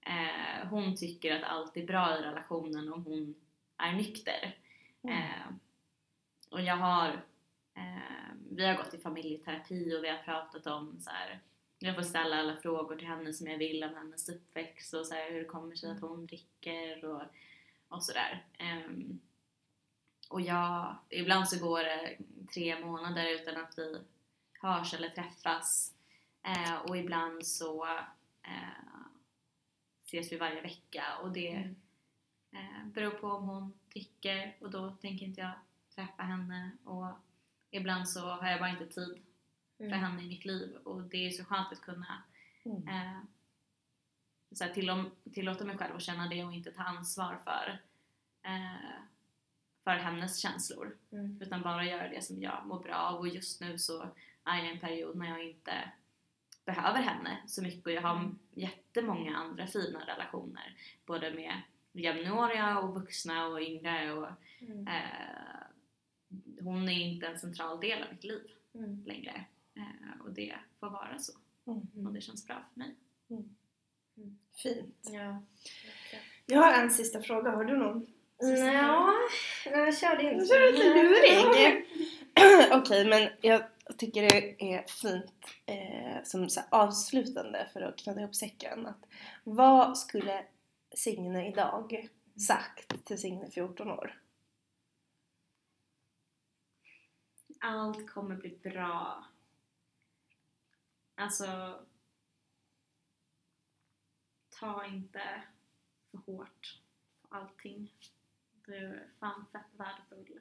[0.00, 3.34] eh, hon tycker att allt är bra i relationen om hon
[3.76, 4.56] är nykter.
[5.02, 5.16] Mm.
[5.18, 5.46] Eh,
[6.50, 7.08] och jag har,
[7.74, 11.40] eh, vi har gått i familjeterapi och vi har pratat om så här.
[11.78, 15.14] jag får ställa alla frågor till henne som jag vill om hennes uppväxt och så
[15.14, 17.22] här, hur det kommer sig att hon dricker och,
[17.88, 18.44] och sådär.
[18.58, 19.20] Ehm,
[20.30, 22.16] och jag, ibland så går det
[22.54, 24.02] tre månader utan att vi
[24.60, 25.94] hörs eller träffas
[26.42, 27.86] eh, och ibland så
[28.42, 29.02] eh,
[30.04, 31.76] ses vi varje vecka och det Mm.
[32.66, 35.52] Eh, beror på om hon dricker och då tänker inte jag
[35.94, 37.06] träffa henne och
[37.70, 39.22] ibland så har jag bara inte tid
[39.76, 40.00] för Mm.
[40.00, 42.22] henne i mitt liv och det är så skönt att kunna
[42.64, 42.88] Mm.
[42.88, 43.18] eh,
[44.52, 44.72] så här,
[45.32, 47.78] tillåta mig själv att känna det och inte ta ansvar för
[48.42, 49.02] eh,
[49.84, 51.38] för hennes känslor Mm.
[51.42, 54.02] utan bara göra det som jag mår bra av och just nu så
[54.44, 55.90] är jag i en period när jag inte
[56.64, 58.38] behöver henne så mycket och jag har Mm.
[58.54, 60.76] jättemånga andra fina relationer
[61.06, 61.60] både med
[61.92, 64.28] jämnåriga och vuxna och yngre och
[64.60, 64.88] Mm.
[64.88, 65.62] eh,
[66.60, 69.02] hon är inte en central del av mitt liv Mm.
[69.06, 71.32] längre eh, och det får vara så
[71.66, 72.06] Mm.
[72.06, 72.94] och det känns bra för mig.
[74.62, 75.08] Fint.
[75.12, 75.42] Ja.
[76.46, 78.06] Jag har en sista fråga, har du någon?
[78.42, 79.12] Nja,
[79.64, 80.44] jag körde inte.
[80.44, 81.86] Du lite luring.
[82.72, 83.62] Okej, men jag
[83.98, 88.86] tycker det är fint eh, som så här, avslutande för att knyta ihop säcken.
[88.86, 89.06] Att,
[89.44, 90.46] vad skulle
[90.94, 92.08] Signe idag
[92.48, 94.20] sagt till Signe 14 år?
[97.60, 99.24] Allt kommer bli bra.
[101.14, 101.78] Alltså
[104.60, 105.42] ta inte
[106.10, 106.80] för hårt
[107.22, 107.92] på allting.
[108.66, 110.40] Du är fan fett värdefull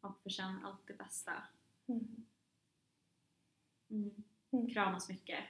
[0.00, 1.32] och förtjänar allt det bästa.
[1.86, 2.26] Mm.
[3.90, 4.24] Mm.
[4.50, 4.68] Mm.
[4.68, 5.44] Kramas mycket.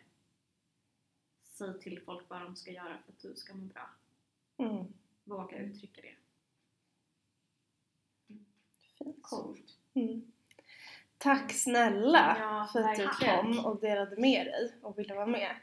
[1.42, 3.90] Säg till folk vad de ska göra för att du ska må bra.
[4.56, 4.92] Mm.
[5.24, 6.16] Våga uttrycka det.
[8.98, 9.22] Fint.
[9.22, 9.78] Coolt.
[9.94, 10.32] Mm.
[11.18, 15.56] Tack snälla Ja, för att du kom och delade med dig och ville vara med.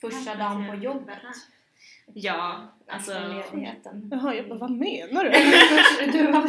[0.00, 1.22] Första dagen på jobbet.
[2.14, 3.12] Ja, alltså...
[3.52, 4.08] Ledigheten.
[4.12, 5.30] Jaha, jag bara, vad menar du?
[6.18, 6.48] du var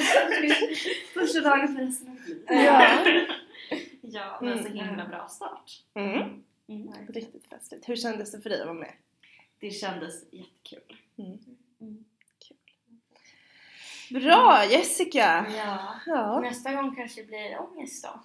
[1.14, 2.44] Första dagen för resten av livet.
[2.48, 2.98] ja.
[4.04, 4.88] Ja, men så Mm.
[4.88, 5.84] himla bra start.
[5.94, 6.44] Mm.
[6.68, 6.94] Mm.
[7.10, 7.90] Riktigt festligt.
[7.90, 8.94] Hur kändes det för dig att vara med?
[9.60, 10.98] Det kändes jättekul.
[11.18, 11.38] Mm.
[11.82, 12.06] Mm.
[14.12, 15.46] Bra Jessica!
[15.58, 15.96] Ja.
[16.06, 16.40] Ja.
[16.40, 18.20] Nästa gång kanske det blir ångest då.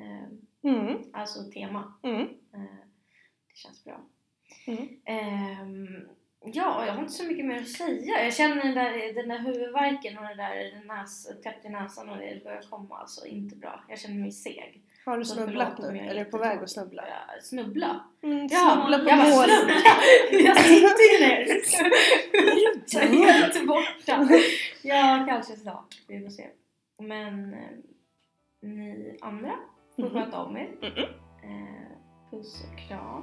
[0.00, 0.28] Eh,
[0.72, 0.98] Mm.
[1.12, 1.92] alltså tema.
[2.02, 2.20] Mm.
[2.54, 2.60] Eh,
[3.48, 4.00] det känns bra.
[4.66, 4.88] Mm.
[5.04, 6.08] Ehm,
[6.52, 8.24] ja, jag har inte så mycket mer att säga.
[8.24, 12.16] Jag känner den där, den där huvudvärken och den där näs, täppt i näsan och
[12.18, 12.98] det börjar komma.
[12.98, 13.84] Alltså inte bra.
[13.88, 14.82] Jag känner mig seg.
[15.04, 15.98] Har du Så snubblat nu?
[15.98, 17.04] Eller är du på väg att snubbla?
[17.08, 18.00] Ja, snubbla?
[18.22, 19.74] Mm, Ja, snubbla på jag bara snubbla!
[20.48, 21.46] Jag sitter ju ner!
[22.92, 24.28] Jag är helt borta.
[24.82, 25.94] Ja, kanske snart.
[26.08, 26.46] Vi får se.
[26.98, 27.60] Men eh,
[28.60, 29.52] ni andra
[29.96, 30.12] får Mhm.
[30.12, 30.68] sköta om er.
[31.42, 33.22] Eh, puss och kram.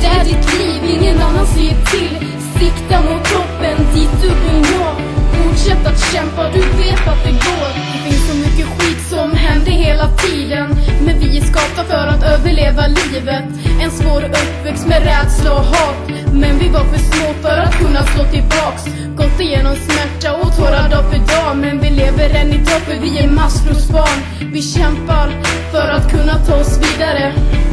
[0.00, 2.14] det är ditt liv, ingen annan säger till.
[2.58, 4.86] Sikta mot toppen, dit du vill nå.
[5.32, 7.68] Fortsätt att kämpa, du vet att det går.
[7.92, 10.76] Det finns så mycket skit som händer hela tiden.
[11.04, 13.44] Men vi är skapta för att överleva livet.
[13.82, 15.96] En svår uppväxt med rädsla och hat.
[16.32, 18.82] Men vi var för små för att kunna slå tillbaks.
[19.16, 21.56] Gått igenom smärta och tårar dag för dag.
[21.56, 24.18] Men vi lever än idag för vi är Maslows barn
[24.52, 25.28] Vi kämpar
[25.72, 27.32] för att kunna ta oss vidare.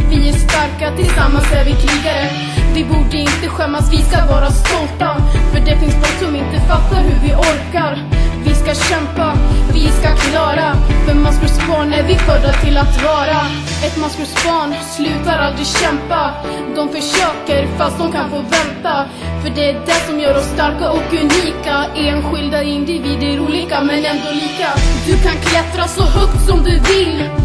[0.09, 2.29] Vi är starka, tillsammans är vi krigare.
[2.75, 5.09] Vi borde inte skämmas, vi ska vara stolta.
[5.51, 8.03] För det finns folk som inte fattar hur vi orkar.
[8.45, 9.37] Vi ska kämpa,
[9.73, 10.75] vi ska klara.
[11.05, 13.39] För Maskrosbarn barn är vi födda till att vara.
[13.85, 16.33] Ett Maskrosbarn slutar aldrig kämpa.
[16.75, 19.05] De försöker fast de kan få vänta.
[19.41, 21.85] För det är det som gör oss starka och unika.
[21.95, 24.69] Enskilda individer olika men ändå lika.
[25.07, 27.44] Du kan klättra så högt som du vill.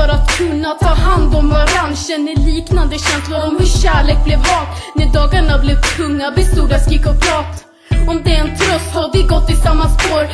[0.00, 1.96] för att kunna ta hand om varann.
[1.96, 4.68] Känner liknande känslor om hur kärlek blev hat.
[4.94, 7.52] När dagarna blev tunga bestod av skrik och prat.
[8.08, 10.24] Om det är en tröst har vi gått i samma spår.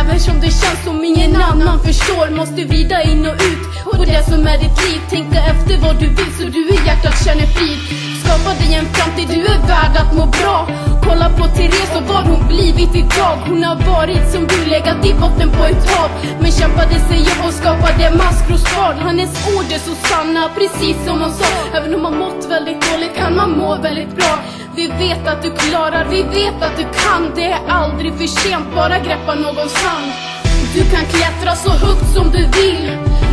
[0.00, 3.64] Även som det känns som ingen annan förstår Måste vida in och ut.
[3.96, 7.24] På det som är ditt liv Tänka efter vad du vill så du i hjärtat
[7.24, 8.13] känner frid.
[8.24, 10.68] Skapa dig en framtid, du är värd att må bra.
[11.06, 13.36] Kolla på Therese och vad hon blivit idag.
[13.48, 16.10] Hon har varit som du, legat i botten på ett hav
[16.40, 21.32] Men kämpade sig upp och skapade maskrosbarn Hennes ord är så sanna, precis som hon
[21.32, 21.50] sa.
[21.76, 24.32] Även om man mått väldigt dåligt kan man må väldigt bra.
[24.76, 27.22] Vi vet att du klarar, vi vet att du kan.
[27.34, 30.12] Det är aldrig för sent, bara greppa någons hand
[30.74, 32.90] Du kan klättra så högt som du vill.